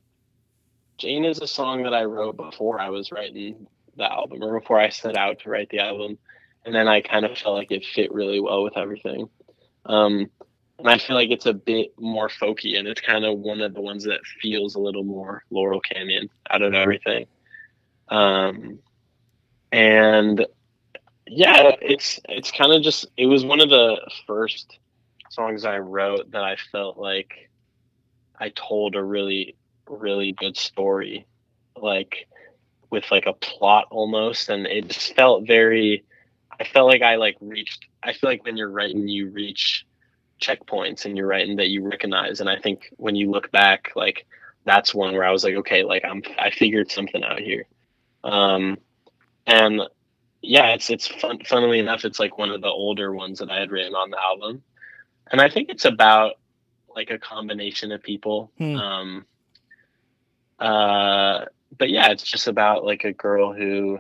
[0.99, 4.79] Jane is a song that I wrote before I was writing the album, or before
[4.79, 6.19] I set out to write the album,
[6.65, 9.29] and then I kind of felt like it fit really well with everything.
[9.87, 10.31] Um,
[10.79, 13.75] and I feel like it's a bit more folky, and it's kind of one of
[13.75, 17.27] the ones that feels a little more Laurel Canyon out of everything.
[18.09, 18.79] Um,
[19.73, 20.47] and
[21.29, 24.79] yeah, it's it's kind of just it was one of the first
[25.31, 27.51] songs I wrote that I felt like
[28.39, 29.57] I told a really
[29.89, 31.27] really good story,
[31.77, 32.29] like
[32.91, 36.05] with like a plot almost, and it just felt very.
[36.61, 37.87] I felt like I like reached.
[38.03, 39.87] I feel like when you're writing, you reach
[40.41, 44.27] checkpoints and you're writing that you recognize, and I think when you look back, like
[44.65, 47.67] that's one where I was like, okay, like I'm I figured something out here.
[48.25, 48.79] Um,
[49.47, 49.83] and
[50.43, 51.41] yeah, it's it's fun.
[51.45, 54.19] Funnily enough, it's like one of the older ones that I had written on the
[54.21, 54.63] album,
[55.31, 56.35] and I think it's about
[56.95, 58.51] like a combination of people.
[58.59, 58.77] Hmm.
[58.77, 59.27] Um,
[60.59, 61.45] uh,
[61.77, 63.99] but yeah, it's just about like a girl who,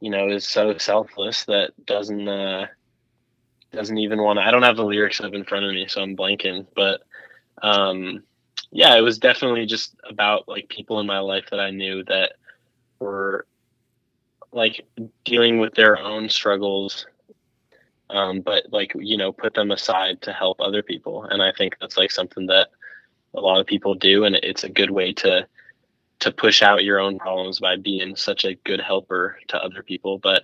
[0.00, 2.66] you know, is so selfless that doesn't uh,
[3.72, 4.42] doesn't even want to.
[4.42, 6.66] I don't have the lyrics up in front of me, so I'm blanking.
[6.74, 7.02] But
[7.62, 8.22] um,
[8.70, 12.34] yeah, it was definitely just about like people in my life that I knew that
[12.98, 13.46] were
[14.52, 14.84] like
[15.24, 17.06] dealing with their own struggles
[18.12, 21.24] um, but like you know put them aside to help other people.
[21.24, 22.68] And i think that's like something that
[23.34, 25.46] a lot of people do and it's a good way to
[26.20, 30.18] to push out your own problems by being such a good helper to other people.
[30.18, 30.42] But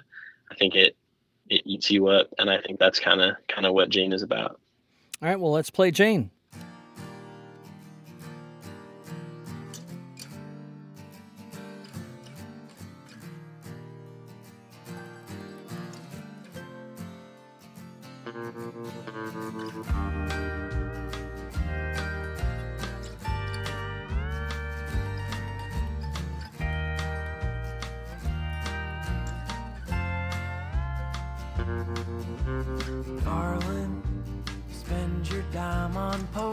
[0.50, 0.96] i think it
[1.48, 4.22] it eats you up and i think that's kind of kind of what jane is
[4.22, 4.60] about.
[5.20, 6.30] All right well let's play jane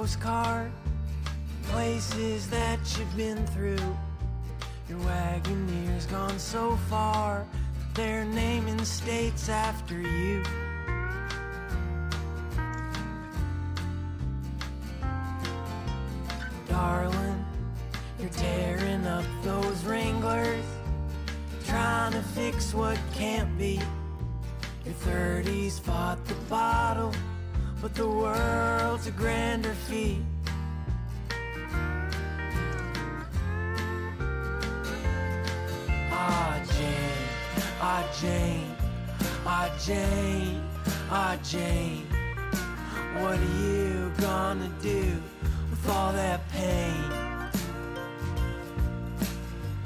[0.05, 0.71] postcard,
[1.63, 3.97] places that you've been through.
[4.87, 7.43] Your Wagoneer's gone so far,
[7.95, 10.43] they're naming states after you.
[27.85, 30.17] But the world's a grander feat.
[36.11, 37.27] Ah, Jane,
[37.79, 38.75] ah, Jane,
[39.45, 40.63] ah, Jane,
[41.11, 42.07] ah, Jane.
[43.19, 45.21] What are you gonna do
[45.69, 47.05] with all that pain?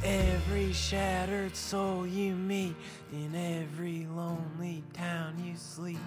[0.05, 2.77] Every shattered soul you meet
[3.11, 5.99] in every lonely town you sleep.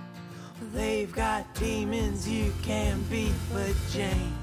[0.61, 4.37] They've got demons you can't beat, but Jane,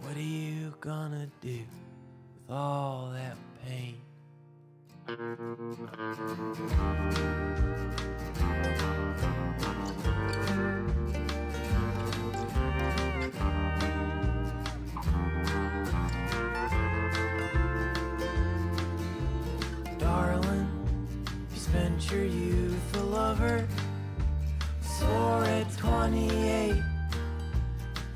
[0.00, 1.60] what are you gonna do
[2.48, 3.96] with all that pain?
[19.98, 20.68] Darling,
[21.52, 22.61] you spent your youth
[23.32, 23.66] lover,
[24.82, 26.82] swore at 28.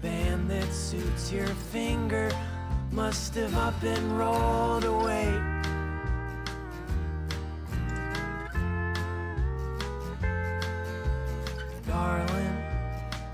[0.02, 2.30] Band that suits your finger
[2.92, 5.32] must have up and rolled away.
[11.86, 12.56] Darling,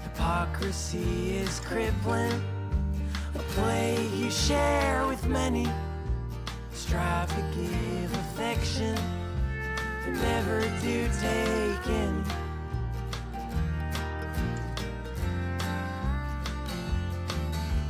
[0.04, 2.40] hypocrisy is crippling,
[3.34, 5.66] a plague you share with many.
[6.72, 8.96] Strive to give affection,
[10.10, 12.22] never do take any.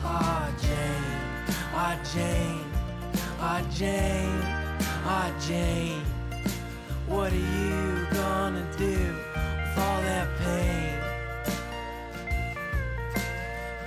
[0.05, 2.65] Ah, Jane, ah, Jane,
[3.41, 4.43] ah, Jane,
[5.05, 6.03] ah, Jane.
[7.09, 10.99] What are you gonna do with all that pain?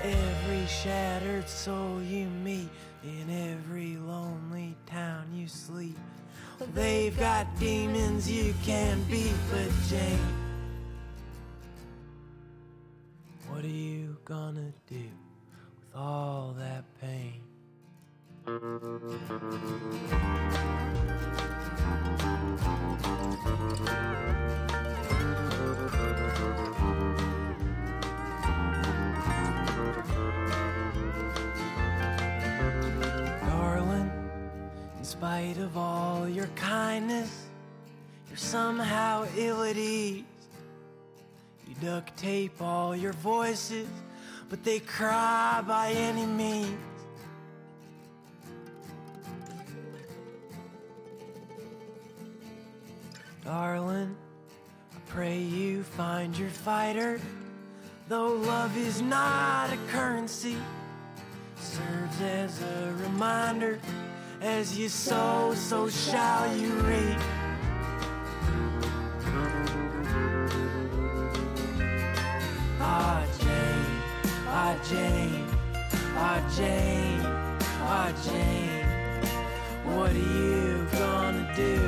[0.03, 2.69] Every shattered soul you meet
[3.03, 5.97] in every lonely town you sleep.
[6.73, 10.19] They've got demons you can't beat, but Jane,
[13.49, 17.41] what are you gonna do with all that pain?
[23.25, 24.44] Darling,
[35.17, 37.45] spite of all your kindness,
[38.27, 40.23] you're somehow ill at ease.
[41.65, 43.87] You duct tape all your voices,
[44.49, 46.77] but they cry by any means.
[53.45, 54.15] Darling,
[54.93, 57.21] I pray you find your fighter,
[58.09, 60.57] though love is not a currency
[61.57, 63.79] serves as a reminder
[64.45, 67.19] as you sow, so shall you reap.
[72.79, 74.01] Ah, Jane,
[74.47, 75.47] ah, Jane,
[76.15, 77.25] ah, Jane,
[77.81, 78.85] ah, Jane.
[79.95, 81.79] What are you gonna do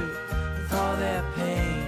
[0.57, 1.83] with all that pain?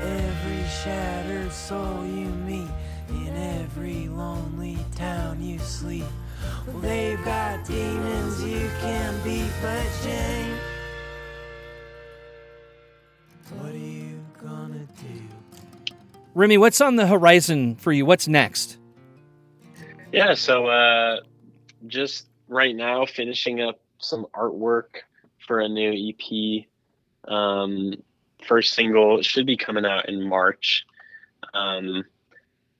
[0.00, 2.68] Every shattered soul you meet
[3.10, 6.04] in every lonely town you sleep.
[6.66, 10.58] Well, they've got demons you can't beat, but Jane,
[13.58, 15.94] what are you gonna do?
[16.34, 18.04] Remy, what's on the horizon for you?
[18.04, 18.78] What's next?
[20.12, 21.20] Yeah, so uh,
[21.86, 25.02] just right now, finishing up some artwork
[25.46, 26.66] for a new EP.
[27.30, 27.94] Um,
[28.46, 30.86] first single should be coming out in March.
[31.54, 32.04] Um,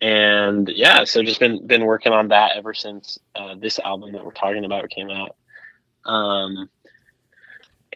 [0.01, 4.25] and yeah, so just been been working on that ever since uh, this album that
[4.25, 5.37] we're talking about came out.
[6.05, 6.69] Um,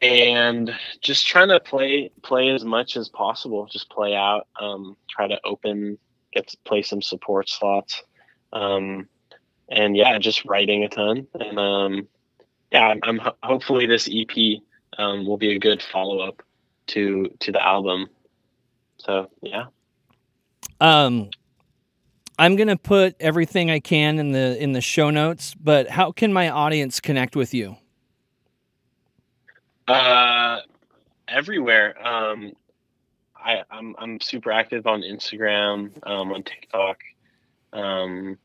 [0.03, 0.73] and
[1.03, 5.39] just trying to play play as much as possible, just play out, um, try to
[5.45, 5.99] open,
[6.33, 8.03] get to play some support slots.
[8.53, 9.09] Um,
[9.69, 11.27] and yeah, just writing a ton.
[11.39, 12.09] And um,
[12.73, 14.63] yeah, I'm, I'm ho- hopefully this EP
[14.99, 16.43] um, will be a good follow up
[16.89, 18.09] to to the album.
[18.97, 19.67] So yeah,
[20.81, 21.31] Um,
[22.41, 25.55] I'm gonna put everything I can in the in the show notes.
[25.55, 27.77] But how can my audience connect with you?
[29.91, 30.61] uh,
[31.29, 32.07] everywhere.
[32.07, 32.53] Um,
[33.37, 36.99] I I'm I'm super active on Instagram, um, on TikTok,
[37.73, 38.39] um,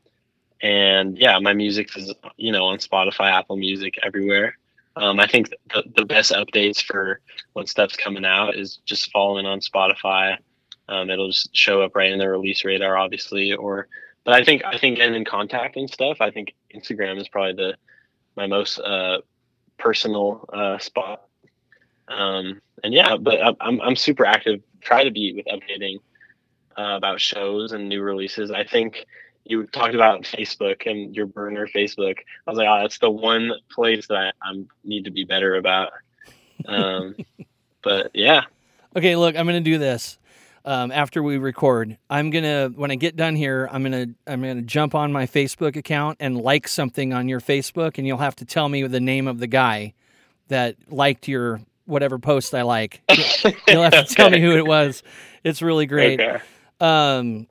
[0.60, 4.56] and yeah, my music is you know on Spotify, Apple Music, everywhere.
[4.96, 7.20] Um, I think the, the best updates for
[7.52, 10.38] when stuff's coming out is just following on Spotify.
[10.88, 13.52] Um, it'll just show up right in the release radar, obviously.
[13.52, 13.88] Or,
[14.24, 16.20] but I think I think getting in contact and stuff.
[16.20, 17.76] I think Instagram is probably the
[18.36, 19.18] my most uh,
[19.78, 21.22] personal uh, spot.
[22.08, 24.62] Um, and yeah, but I- I'm I'm super active.
[24.80, 25.96] Try to be with updating
[26.78, 28.50] uh, about shows and new releases.
[28.50, 29.06] I think
[29.44, 32.16] you talked about Facebook and your burner Facebook.
[32.46, 35.54] I was like, oh, that's the one place that I, I need to be better
[35.56, 35.92] about.
[36.66, 37.16] Um,
[37.82, 38.42] but yeah,
[38.96, 40.18] Okay, look, I'm gonna do this.
[40.66, 44.62] Um, after we record, I'm gonna when I get done here, I'm gonna I'm gonna
[44.62, 48.44] jump on my Facebook account and like something on your Facebook, and you'll have to
[48.44, 49.94] tell me the name of the guy
[50.48, 53.00] that liked your whatever post I like.
[53.68, 55.02] You'll have to tell me who it was.
[55.44, 56.20] It's really great.
[56.20, 56.42] Okay.
[56.80, 57.46] Um,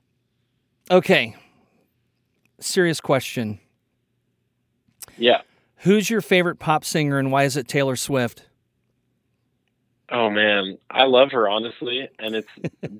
[0.90, 1.34] okay.
[2.60, 3.58] Serious question.
[5.18, 5.40] Yeah.
[5.78, 8.46] Who's your favorite pop singer and why is it Taylor Swift?
[10.10, 12.48] Oh man, I love her honestly, and it's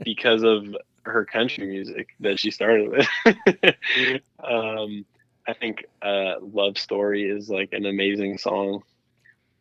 [0.05, 3.09] because of her country music that she started with.
[4.43, 5.05] um,
[5.47, 8.83] I think uh, "Love Story" is like an amazing song,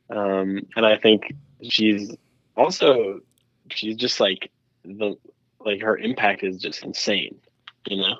[0.09, 2.15] um, and I think she's
[2.57, 3.21] also
[3.69, 4.51] she's just like
[4.83, 5.15] the
[5.59, 7.39] like her impact is just insane.
[7.87, 8.15] You know,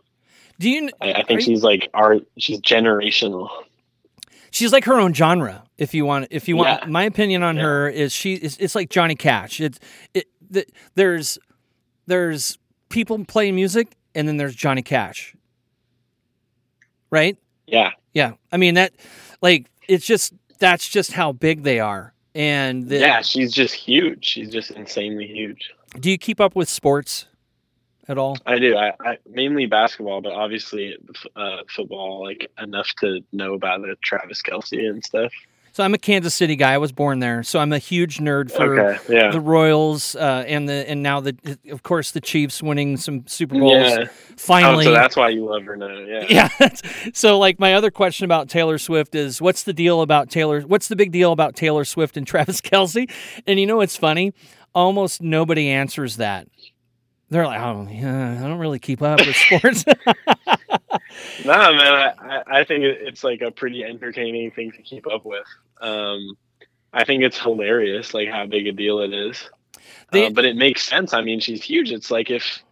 [0.60, 0.90] Do you?
[1.02, 3.50] I, I think she's like our she's generational.
[4.56, 5.64] She's like her own genre.
[5.78, 6.88] If you want, if you want, Yeah.
[6.90, 7.64] my opinion on Yeah.
[7.64, 9.60] her is she is it's like Johnny Cash.
[9.60, 9.80] It's
[10.14, 11.38] it, the, there's
[12.08, 12.58] there's
[12.90, 15.36] people playing music and then there's Johnny Cash,
[17.12, 17.38] right?
[17.68, 18.94] Yeah, Yeah, I mean that
[19.42, 22.14] like it's just that's just how big they are.
[22.34, 24.26] And the, yeah, she's just huge.
[24.26, 25.72] She's just insanely huge.
[26.00, 27.26] do you keep up with sports
[28.08, 28.38] at all?
[28.46, 28.76] I do.
[28.76, 30.98] I, I mainly basketball, but obviously
[31.36, 35.32] uh, football, like enough to know about the Travis Kelce and stuff.
[35.76, 36.74] So I'm a Kansas City guy.
[36.74, 40.46] I was born there, so I'm a huge nerd for okay, yeah, the Royals uh,
[40.48, 41.36] and the and now the
[41.70, 44.06] of course the Chiefs winning some Super Bowls yeah.
[44.38, 44.86] finally.
[44.86, 45.98] Oh, so that's why you love her now.
[45.98, 46.50] Yeah.
[46.62, 46.70] yeah.
[47.14, 50.62] so like my other question about Taylor Swift is what's the deal about Taylor?
[50.62, 53.12] What's the big deal about Taylor Swift and Travis Kelce?
[53.46, 54.34] And you know what's funny?
[54.74, 56.48] Almost nobody answers that.
[57.30, 59.86] They're like, oh yeah, I don't really keep up with sports.
[61.46, 65.46] Nah, man, I, I- think it's like a pretty entertaining thing to keep up with.
[65.80, 66.36] Um,
[66.94, 69.50] I think it's hilarious, like how big a deal it is.
[70.12, 71.14] They- Uh, but it makes sense.
[71.14, 71.92] I mean, she's huge.
[71.92, 72.64] It's like if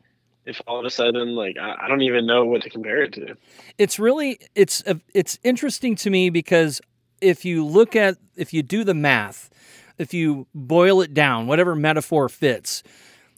[0.46, 3.14] if all of a sudden, like I, I don't even know what to compare it
[3.14, 3.36] to.
[3.78, 6.82] it's really it's uh, it's interesting to me because
[7.22, 9.50] if you look at if you do the math
[9.98, 12.84] if you boil it down whatever metaphor fits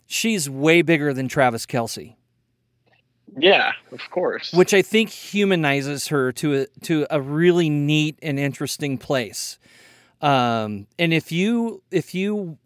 [0.06, 2.16] she's way bigger than Travis Kelce
[3.38, 4.54] Yeah, of course.
[4.54, 9.58] which i think humanizes her to a, to a really neat and interesting place.
[10.22, 12.58] Um, and if you if you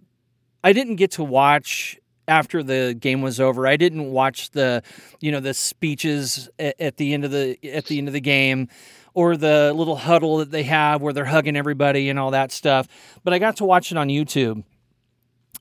[0.64, 3.66] i didn't get to watch after the game was over.
[3.66, 4.84] I didn't watch the
[5.20, 8.22] you know the speeches at, at the end of the at the end of the
[8.22, 8.68] game
[9.16, 12.88] or the little huddle that they have where they're hugging everybody and all that stuff.
[13.24, 14.64] But i got to watch it on youtube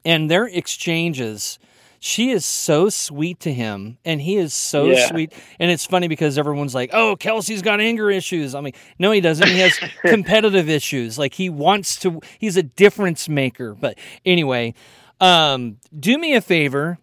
[0.09, 1.59] and their exchanges
[2.01, 5.09] she is so sweet to him and he is so Yeah.
[5.09, 5.33] sweet.
[5.59, 8.55] And it's funny because everyone's like oh Kelce's got anger issues.
[8.55, 9.49] I mean no he doesn't.
[9.49, 11.19] He has competitive issues.
[11.19, 13.75] Like he wants to he's a difference maker.
[13.75, 14.75] But anyway
[15.21, 16.99] um, do me a favor.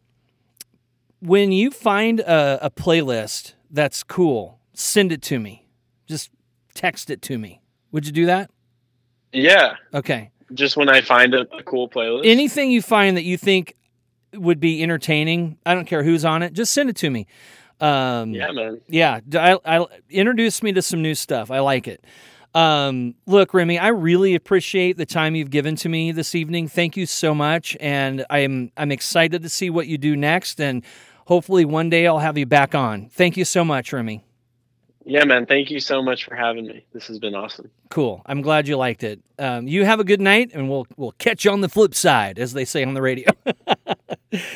[1.20, 5.68] When you find a, a playlist that's cool send it to me.
[6.08, 6.30] Just
[6.74, 7.62] text it to me.
[7.92, 8.50] Would you do that?
[9.34, 12.26] Yeah, okay just when I find a, a cool playlist.
[12.26, 13.76] anything you find that you think
[14.34, 15.58] would be entertaining.
[15.66, 16.54] I don't care who's on it.
[16.54, 17.26] Just send it to me.
[17.80, 18.82] Um, Yeah, man.
[18.88, 21.52] yeah, I, I introduce me to some new stuff.
[21.52, 22.04] I like it.
[22.54, 26.70] Um, look, Remy, I really appreciate the time you've given to me this evening.
[26.70, 30.82] Thank you so much, and I'm I'm excited to see what you do next, and
[31.26, 33.10] hopefully one day I'll have you back on.
[33.10, 34.24] Thank you so much, Remy.
[35.08, 35.46] Yeah, man.
[35.46, 36.84] Thank you so much for having me.
[36.92, 37.70] This has been awesome.
[37.92, 38.24] Cool.
[38.26, 39.22] I'm glad you liked it.
[39.38, 42.40] Um, you have a good night, and we'll we'll catch you on the flip side,
[42.40, 43.30] as they say on the radio.
[43.46, 43.94] All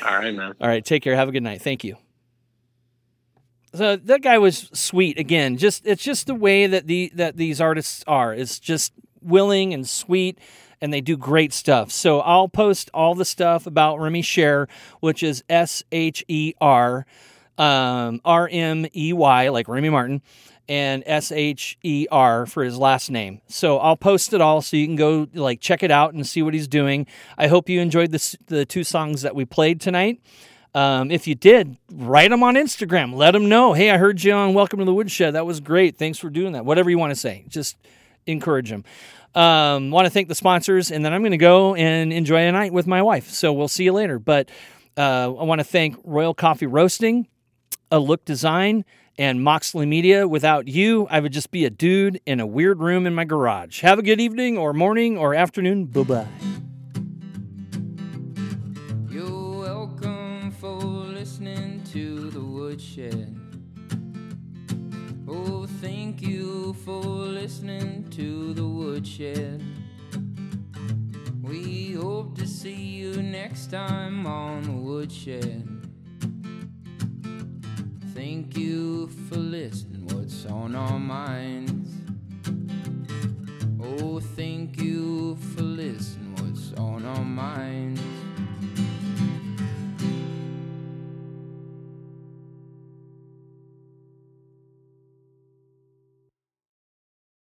[0.03, 0.55] right, man.
[0.59, 1.15] All right, take care.
[1.15, 1.61] Have a good night.
[1.61, 1.97] Thank you.
[3.75, 5.57] So that guy was sweet again.
[5.57, 8.33] Just it's just the way that the that these artists are.
[8.33, 8.91] It's just
[9.21, 10.39] willing and sweet
[10.81, 11.91] and they do great stuff.
[11.91, 14.67] So I'll post all the stuff about Remy Sher,
[15.01, 17.05] which is S H E R
[17.59, 20.21] um, R M E Y, like Remy Martin,
[20.67, 23.41] and S H E R for his last name.
[23.47, 26.41] So I'll post it all so you can go like check it out and see
[26.41, 27.05] what he's doing.
[27.37, 30.21] I hope you enjoyed the the two songs that we played tonight.
[30.75, 33.15] Um, if you did, write them on Instagram.
[33.15, 33.73] Let them know.
[33.73, 35.33] Hey, I heard you on Welcome to the Woodshed.
[35.33, 35.97] That was great.
[35.97, 36.63] Thanks for doing that.
[36.63, 37.75] Whatever you want to say, just
[38.27, 38.85] encourage them.
[39.33, 42.51] Um, want to thank the sponsors, and then I'm going to go and enjoy a
[42.51, 43.29] night with my wife.
[43.29, 44.19] So we'll see you later.
[44.19, 44.49] But
[44.95, 47.27] uh, I want to thank Royal Coffee Roasting,
[47.91, 48.85] A Look Design,
[49.17, 50.27] and Moxley Media.
[50.27, 53.81] Without you, I would just be a dude in a weird room in my garage.
[53.81, 55.85] Have a good evening, or morning, or afternoon.
[55.85, 56.27] Bye bye.
[59.09, 63.35] You're welcome for listening to the woodshed.
[65.27, 69.63] Oh, thank you for listening to the woodshed.
[71.41, 75.78] We hope to see you next time on the woodshed.
[78.19, 81.89] Thank you for listening, what's on our minds.
[83.81, 88.01] Oh, thank you for listening, what's on our minds.